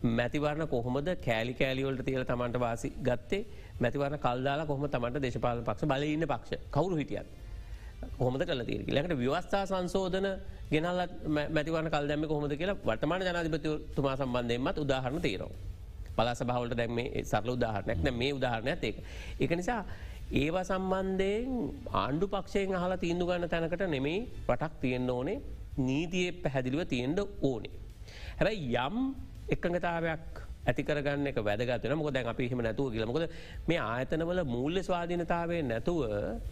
[0.02, 3.46] මැතිවරණ කොහොමද කෑලි කෑලිවලට තියල තමන්ට වාසි ගත්තේ
[3.80, 7.28] මැතිවරණ කල්දාලා කොහම තමන්ට දේශපාල පක්ෂ බලඉන්න පක්ෂ කවරු හිටියත්.
[8.20, 10.28] හොමද කල තිරකි ලකට ව්‍යවස්ථා සංසෝධන
[10.72, 15.52] ගෙනල්ල මැතිවන කල් දැම කොහොමද කියලා වර්තමාන ජනාධිපතිතුමා සම්බන්ධයමත් උදාහරණ තේරවා.
[16.18, 18.98] පලස භවලට දැම සරල උදාහරණයක් න මේ උදාහරණයක් ඒක.
[19.40, 19.82] එක නිසා
[20.32, 21.50] ඒවා සම්බන්ධයෙන්
[21.94, 25.40] ආණ්ඩු පක්ෂයෙන් අහලා තීන්දු ගන්න තැනකට නෙමෙයි පටක් තියෙන්න්න ඕනේ
[25.80, 27.76] නීතිය පැහැදිලිව තියෙන්ට ඕනේ.
[28.38, 28.96] හැබැයි යම්
[29.50, 33.26] එකඟතාවයක් ඇතිකරගන්න එක වැදගත්වන මොක දැන් අපි හිම නැතුව කියල මොකද
[33.68, 36.00] මේ ආයතනවල මූල්‍ය ස්වාධීනතාවේ නැතුව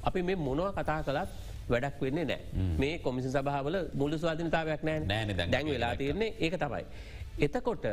[0.03, 1.29] අපි මේ මොනවා කතා කළත්
[1.69, 2.39] වැඩක් වෙන්නේ නෑ
[2.77, 6.85] මේ කොමිසි සභාවල මුල්ල ස්වාධීනතාවයක් නෑ දැන් වෙලා තියෙන්නේ ඒක තමයි.
[7.39, 7.85] එතකොට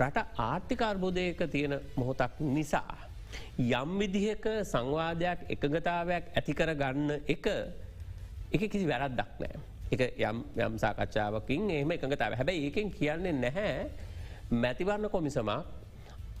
[0.00, 2.96] රට ආර්ථිකාර්බෝධයක තියෙන මොහොතක් නිසා.
[3.58, 7.46] යම් විදිහක සංවාධයක් එකගතාවයක් ඇතිකර ගන්න එක
[8.52, 9.56] එක කිසි වැරද්දක් නෑ.
[9.90, 13.74] එක යම් යම් සාකච්ඡාවකින් එහම එකඟතාව හැබැයි ඒකෙන් කියන්නේ නැහැ
[14.50, 15.50] මැතිවරණ කොමිසමක්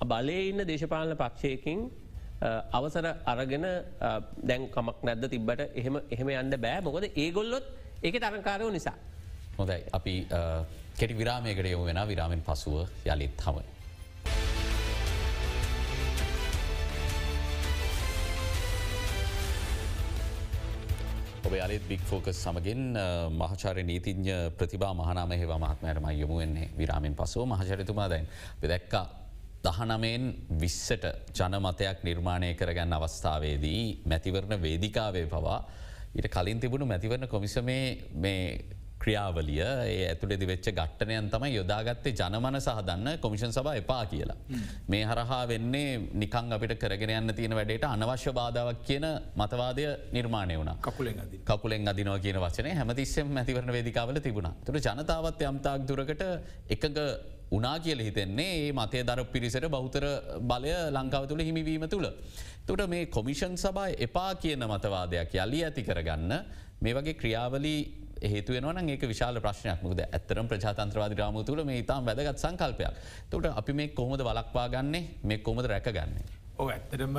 [0.04, 1.90] බලය ඉන්න දේශපාලන පක්ෂයකින්
[2.72, 3.66] අවසර අරගෙන
[4.42, 7.66] දැන් කමක් නැද්ද තිබ්බට එහෙම එහෙම යන්න බෑ මොකද ඒගොල්ලොත්
[8.02, 8.96] ඒක තරංකාරයෝ නිසා.
[9.58, 10.14] හොඳයි අපි
[10.96, 13.64] කෙටි විරාමයකට යෝ වෙන විරාමෙන් පසුව යළිත් හමයි.
[21.50, 22.94] ඔබ අලත් බික් ෆෝකස් සමගින්
[23.32, 27.42] මහචාර නීතිඥ ප්‍රතිබා මහනාම හෙවා මහත්මයටම යොමු වෙන්නේ විරාමෙන් පසුව.
[27.44, 28.26] මහචරිතුමා දැන්
[28.62, 29.06] බෙදැක්කා
[29.64, 30.22] දහනමෙන්
[30.60, 35.58] විස්සට ජනමතයක් නිර්මාණය කරගන්න අවස්ථාවේදී මැතිවරණ වේදිකාවේ පවා
[36.14, 37.84] ඊට කලින් තිබුණු මැතිවරණ කොමිසමේ
[38.16, 38.44] මේ
[39.02, 44.36] ක්‍රියාවලිය ඒ ඇතුළෙදි වෙච්ච ගට්ටනයන් තමයි යොදාගත්තේ ජනමන සහදන්න කොමිෂන් සබ එපා කියලා.
[44.88, 50.72] මේ හරහා වෙන්නේ නිකං අපිට කරගෙන යන්න තියෙන වැඩට අනවශ්‍ය බාධාවක් කියන මතවාදය නිර්මාණය වුණ
[50.80, 56.24] කකුලෙන් කකුලෙන් අදිනව කියන වචනය හැමතිස්සෙම මැතිවරණ වේදිකාවල තිබුණ තුර ජනතාවත් යම්තාක් දුරකට
[56.68, 57.00] එකඟ
[57.50, 60.04] උනා කියල හිතෙන්නේ ඒ මතය දර පිරිසට බෞතර
[60.42, 62.06] බලය ලංකාව තුළ හිමිවීම තුළ.
[62.66, 66.32] තුට මේ කොමිෂන් සබයි එපා කියන මතවාදයක් යලි ඇති කරගන්න
[66.80, 67.80] මේ වගේ ක්‍රියාවලී
[68.22, 69.82] හේතුවන ඒක විශාල ප්‍රශ්නයක්.
[69.82, 72.94] මුද ඇත්තරම් ප්‍රජාතන්ත්‍රවාද රාම තුළ මේ ඉතාම් වැදගත් සංකල්පයක්.
[73.30, 76.39] තොට අපි මේ කොහොමද වලක්වා ගන්නේ මේ කොමද රැකගන්නේ.
[76.60, 77.14] ඕ ඇත්තරම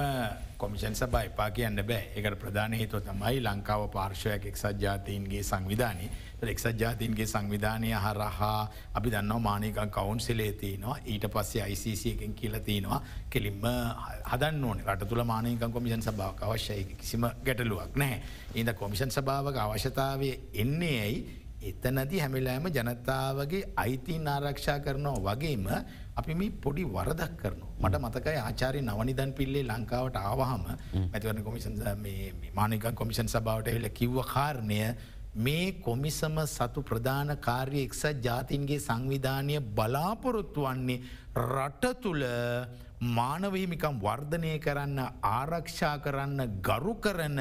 [0.57, 2.11] කොමිෂන් සබ එපා කියන්න බෑ.
[2.13, 6.09] එකට ප්‍රධාන හේතුව තමයි ලංකාව පාර්ශවයක් එක්සත් ජාතීන්ගේ සංවිධානය.
[6.43, 8.59] එක්සත් ජාතින්ගේ සංවිධානය හරහා
[8.93, 10.97] අපි දන්න මානකන් කවුන්සිලේ තියනවා.
[11.05, 13.65] ඊට පස්සේ අයිසිසියකින් කියලතිනවා කෙලින්ම
[14.25, 14.83] හදන්න ඕන.
[14.85, 16.83] රට තුළ මානකන් කොමිෂන් සභාවක් අවශ්‍යය.
[16.93, 18.21] කිසිම ගැටලුවක් නෑ
[18.55, 21.41] ඒද කොමිෂන් සභාවක අවශ්‍යතාවය එන්නේ ඇයි?
[21.63, 25.67] එතනති හැමිලෑම ජනතාවගේ අයිතින් ආරක්ෂා කරනවා වගේම
[26.16, 27.62] අපි මේ පොඩි වරදක් කරන.
[27.80, 30.68] මට මතකයි ආචාරය නවනිදන් පිල්ලේ ලංකාවට ආවහම
[31.05, 31.80] මැතිවරන කොමිෂන්
[32.53, 34.80] මානක කොමිෂන් සභාවට එල කිව්ව කාරණය
[35.38, 41.01] මේ කොමිසම සතු ප්‍රධාන කාර්ය එක්සත් ජාතින්ගේ සංවිධානය බලාපොරොත්තු වන්නේ
[41.36, 42.24] රට තුළ
[43.09, 47.39] මානවහිමිකම් වර්ධනය කරන්න ආරක්ෂා කරන්න ගරු කරන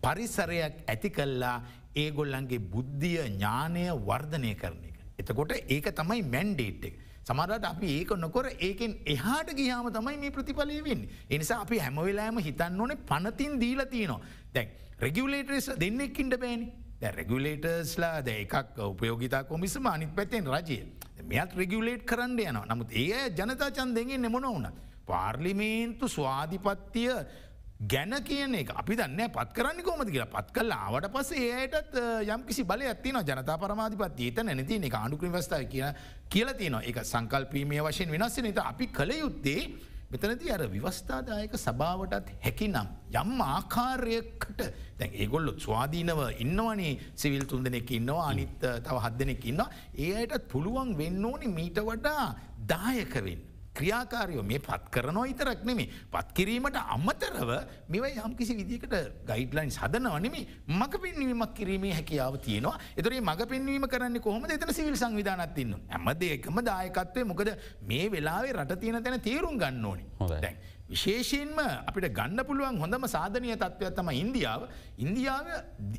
[0.00, 1.56] පරිසරයක් ඇති කල්ලා
[1.96, 4.96] ඒගොල්ලන්ගේ බුද්ධිය ඥානය වර්ධනය කරන එක.
[5.18, 7.01] එතකොට ඒක තමයි මැන්ඩේට් එක.
[7.22, 11.08] සමරට අපි ඒක නොකොර ඒකෙන් එහාට ගියාම තමයි මේ ප්‍රතිඵලයවෙන්.
[11.30, 14.20] එනිසා අපි හැමවෙලාම හිතන්න ඕනේ පනතින් දීල තියනවා.
[14.54, 14.68] දැන්
[15.00, 16.72] රෙගියලේටරස් දෙන්නෙක්කින්ට බෑනි
[17.10, 20.78] රෙගුලේටර්ස්ලා ද එකක් උපයෝගතා කොමිසම අනිත් පැත්තෙන් රජය
[21.24, 24.66] මෙත් රෙගුලේට් කරන්න යනවා නමුත් ඒ ජනතා චන්දෙන්ගේ නෙමොන වුන.
[25.06, 27.10] පාර්ලිමේන්තු ස්වාධිපත්තිය
[27.88, 28.70] ගැන කියන එක.
[28.70, 30.30] අපි දන්න පත් කරන්න කොමති කියලා.
[30.30, 31.96] පත් කල්ලා ආවට පස ඒයටත්
[32.30, 35.88] යම් කිසි බල ඇතින ජනතා පරමාධිපත් ඒත නැති එක ආණඩුක්‍රීම වස්ථාව කිය
[36.28, 36.82] කියලා තියනවා.
[36.82, 39.60] එක සංකල්පීමය වශයෙන් වෙනස් නත අපි කළ යුත්තේ
[40.12, 42.88] මෙතනති අර විවස්ථාදායක සභාවටත් හැකිනම්
[43.20, 44.60] යම් ආකාරයකට.
[44.98, 46.98] දැන් ඒගොල්ලො ස්වාධීනව ඉන්නවනේ.
[47.16, 49.64] සිවිල් තුන් දෙනෙක් ඉන්නවා අනිත් තව හත් දෙනෙක් ඉන්න
[49.98, 52.26] ඒ අයටත් පුළුවන් වෙන්න ඕනි මීට වඩා
[52.68, 53.51] දායකවෙන්න.
[53.74, 57.50] ක්‍රියාකාරයෝ මේ පත් කරනවා ඉතරක් නෙමේ පත් කිරීමට අම්මතරව
[57.88, 58.96] මෙව යම් කිසි විදිකට
[59.30, 62.76] ගයිඩ්ලයින් සදනවනෙමේ මඟ පෙන්වීමක් කිරීමේ හැකියාව තියෙනවා.
[62.96, 67.24] එතරේ මඟ පෙන්වීම කරන්න කොහොම එතන සිවිල් සංවිධානත්තින්න ඇමද එකම දායකත්වය.
[67.24, 70.06] මොකද මේ වෙලාවේ රට තියෙන තැන තේරුම් ගන්න ඕනි.
[70.36, 70.56] දැන්.
[70.90, 71.58] විශේෂයෙන්ම
[71.88, 74.62] අපිට ගන්න පුළුවන් හොඳම සාධනය තත්ත්වයක් තම ඉන්දියාව
[74.98, 75.46] ඉන්දියාව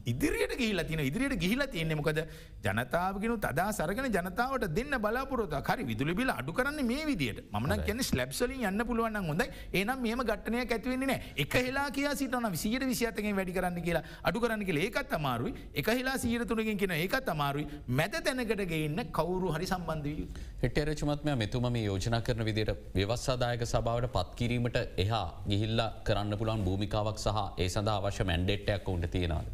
[0.05, 2.19] ඉදිරියට ගිහිලා තින ඉදිරියට ගිහිලා තියෙන්නේ මොකද?
[2.63, 8.03] ජනතාවගෙන තදා සරගෙන ජනතාවට දෙන්න බලාපොරොත හරි විදුලි බිල අඩු කරන්න මේ විදිට මන කියන
[8.03, 9.47] ස්ලබ්සලින් යන්න පුළුවන් හොඳයි.
[9.73, 14.43] ඒනම් මේම ගටනය ඇතිවෙන්නේ නෑ එක හෙලා කිය සිටන විසියට විසිතගෙන් වැඩි කරන්න කියලා අඩු
[14.45, 15.53] කරන්න කියලා ඒකත් අමාරුයි.
[15.75, 17.67] එක හිලා සීර තුනකින් කියෙන ඒකත් අමාරුයි.
[17.87, 20.23] මැද තැනකට ගේන්න කවුරු හරි සම්බන්ධ
[20.63, 27.43] හෙටරචමත්ම මෙතුම මේ යෝජනා කරන විදිට ව්‍යවස්සාදායක සභාවට පත්කිරීමට එහා ගිහිල්ල කරන්න පුළන් භූමිකාවක් සහ
[27.63, 29.47] ඒ සඳහා අවශ්‍ය මැන්ඩෙට්ටයක් ඔුන්ට තියෙනවාද.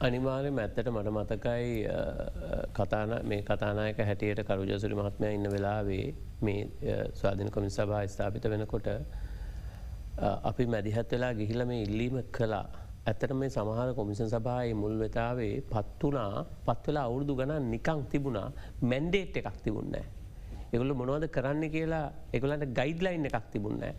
[0.00, 1.68] අනිවාර්ය මැත්තට මට මතකයි
[2.72, 6.06] කතාන මේ කතානායක හැටියට කරුජසුරි මහත්මය ඉන්න වෙලාවේ
[6.42, 8.88] මේ ස්වාධන කොමින් සභා ස්ථාපිත වෙනකොට
[10.44, 12.66] අපි මැදිහත් වෙලා ගිහිල මේ ඉල්ලීම කලා.
[13.06, 18.48] ඇත්තට මේ සමහර කොමිසන් සභායි මුල් වෙතාවේ පත් වනා පත්වෙලා අවුරුදු ගණන් නිකං තිබුණා
[18.82, 20.04] මැන්ඩේට් එකක් තිබුන්නෑ.
[20.72, 23.94] එගොල්ල මොනවද කරන්න කියලා එගොලන්ට ගයිඩ්ලයින් එකක් තිබුන්නෑ.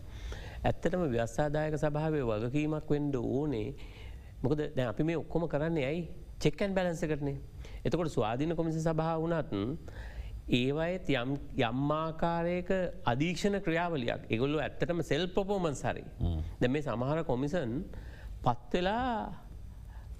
[0.64, 3.68] ඇත්තටම ව්‍යස්සාදායක සභාවය වගකීමක් වෙන්ඩ ඕනේ
[4.46, 6.02] මොකද දැ අපි මේ ඔක්කොම කරන්න ඇයි
[6.40, 7.38] චෙක්කන් බැලන්ස කරනේ.
[7.84, 9.52] එතකොට ස්වාධීන කොමිසි සභාව වනත්
[10.48, 12.68] ඒවයත් යම් යම්මාකාරයක
[13.12, 16.04] අධීක්ෂණ ක්‍රියාවලයක් එගොල්ලු ඇත්තටම සෙල් පොපෝමන්ස් හරි.
[16.60, 17.72] දැ මේ සමහර කොමිසන්
[18.44, 19.45] පත්වෙලා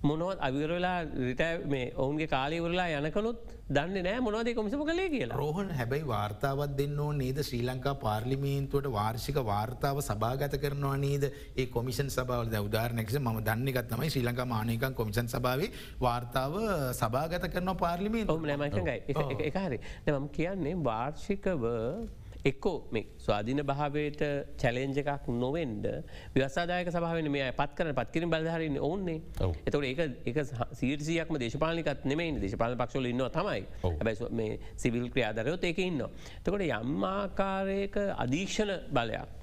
[0.08, 0.96] මොනවත් අවිරලා
[1.26, 1.42] රිට
[1.72, 3.38] මේ ඔවුන්ගේ කාලීවරලා යනකනුත්
[3.68, 5.36] දන්න නෑ මොනවද කොමිසම කලේ කියලා.
[5.36, 7.38] රෝහන් හැබැයි වාර්තාවත් දෙන්න නේද?
[7.48, 11.24] ශ්‍රී ලංකා පාර්ලිමේන්තුවට වාර්ෂික වාර්තාව සභාගත කරනවා නේද?
[11.56, 16.54] ඒ කොමිෂන් සබවල උදාරනැක්ෂ ම දන්නගත්තමයි ශ්‍රී ලංකා මානයකන් කොමිෂන් සභාවේ වාර්තාව
[17.00, 19.16] සභාගත කරන පාර්ලිමේ ඔම නමයිකයි
[19.50, 21.66] එකහරි නම කියන්නේ වාර්ෂිකව
[22.46, 24.22] එක්කෝ මේ ස්වාධීන භාවයට
[24.56, 25.86] චැලෙන්ජ එකක් නොවෙන්ඩ
[26.34, 29.18] ව්‍යසාදායක සභාවෙන මේ පත් කරන පත්කිරින් බලධරන්න ඕන්නේ.
[29.62, 30.38] එතකට ඒක එක
[30.72, 33.62] සීරසියක්ම දේශපාලිකත් නෙමයි දේශපාල පක්ෂල ඉන්න තමයි.
[33.82, 36.04] හැබැයි මේ සිවිල් ක්‍රියාදරයොත් ඒක ඉන්න.
[36.42, 39.36] තකොට යම්මාකාරයක අධීක්ෂණ බලයක්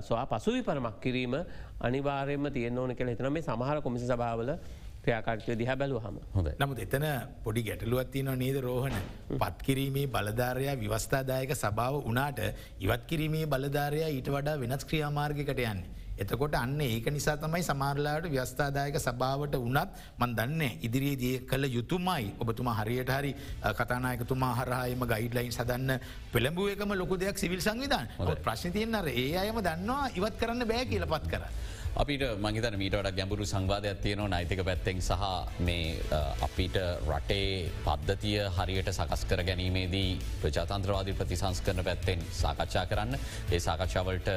[0.00, 1.34] ස්වා පසුවි පරමක් කිරීම
[1.80, 4.56] අනිවාරයම තියන ඕන කෙ හිතන මේ සමහර කොමිසි සභාවල
[5.04, 6.18] ක්‍රියාකාර්ය දිහ බැලුවහම.
[6.34, 7.06] හොඳ නමුත් එතන
[7.44, 8.98] පොඩි ගැටලුවත්තින නේද රෝහණ?
[9.40, 12.44] පත්කිරීමේ බලධාරයා විවස්ථාදායක සභාව වනාට
[12.80, 16.02] ඉවත් කිරීමේ බලධාරයා ඊට වඩා වෙනස් ක්‍රියාමාර්ගකට යන්නේ.
[16.14, 19.88] එතකොට අන්න ඒක නිසා තමයි සමාරලාට ව්‍යස්ථාදායක සභාවට වනත්
[20.20, 22.34] මන් දන්න ඉදිරියේදී කළ යුතුමයි.
[22.38, 23.32] ඔබතුමා හරියට හරි
[23.78, 25.98] කතානායකතුමා හරහායම ගයිඩ්ලයින් සදන්න
[26.32, 28.08] පෙළඹුවකම ලොකු දෙයක් සිවිල් සංවිධාන.
[28.44, 31.48] ප්‍රශ්නතියන්නර ඒ අයම දන්නවා ඉවත් කරන්න බෑ කියලපත් කර.
[31.94, 34.28] අපිට මහිතන මීටට ගැඹුරු සංවාධයක් තියනවා.
[34.32, 35.12] නයිතික පැත්තෙන් සහ
[35.60, 36.00] මේ
[36.40, 43.18] අපිට රටේ පද්ධතිය හරියට සකස් කර ගැනීමේදී ප්‍රජාතන්ත්‍රවාදී ප්‍රතිසංස් කරන පැත්තෙන් සාකච්ඡා කරන්න.
[43.52, 44.28] ඒ සාකච්ඡාවලට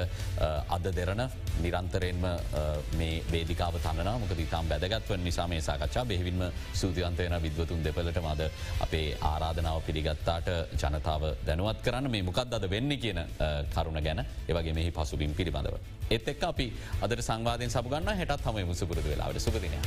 [0.70, 1.24] අද දෙරන
[1.64, 2.28] නිරන්තරයෙන්ම
[3.00, 6.44] මේ වේදිකාව තන්න මොක ඉතාම් බැදගත්ව නිසා මේ සාකච්ඡා බෙහිවින්ම
[6.74, 8.52] සූතියන්තයන විද්වතුන් දෙපලට මද
[8.82, 12.12] අපේ ආරාධනාව පිළිගත්තාට ජනතාව දැනුවත් කරන්න.
[12.12, 13.24] මේ මොකක්ද අද වෙන්න කියන
[13.74, 14.26] කරුණ ගැන.
[14.50, 15.80] ඒවගේ මෙහි පසුබිම් පිළිබඳව.
[16.10, 16.68] එත් එක් අපි
[17.02, 19.78] අදට සංවාධයෙන් සබගන්න හැටත් හම මුසපුරදු වෙලාවට සුපදිනය.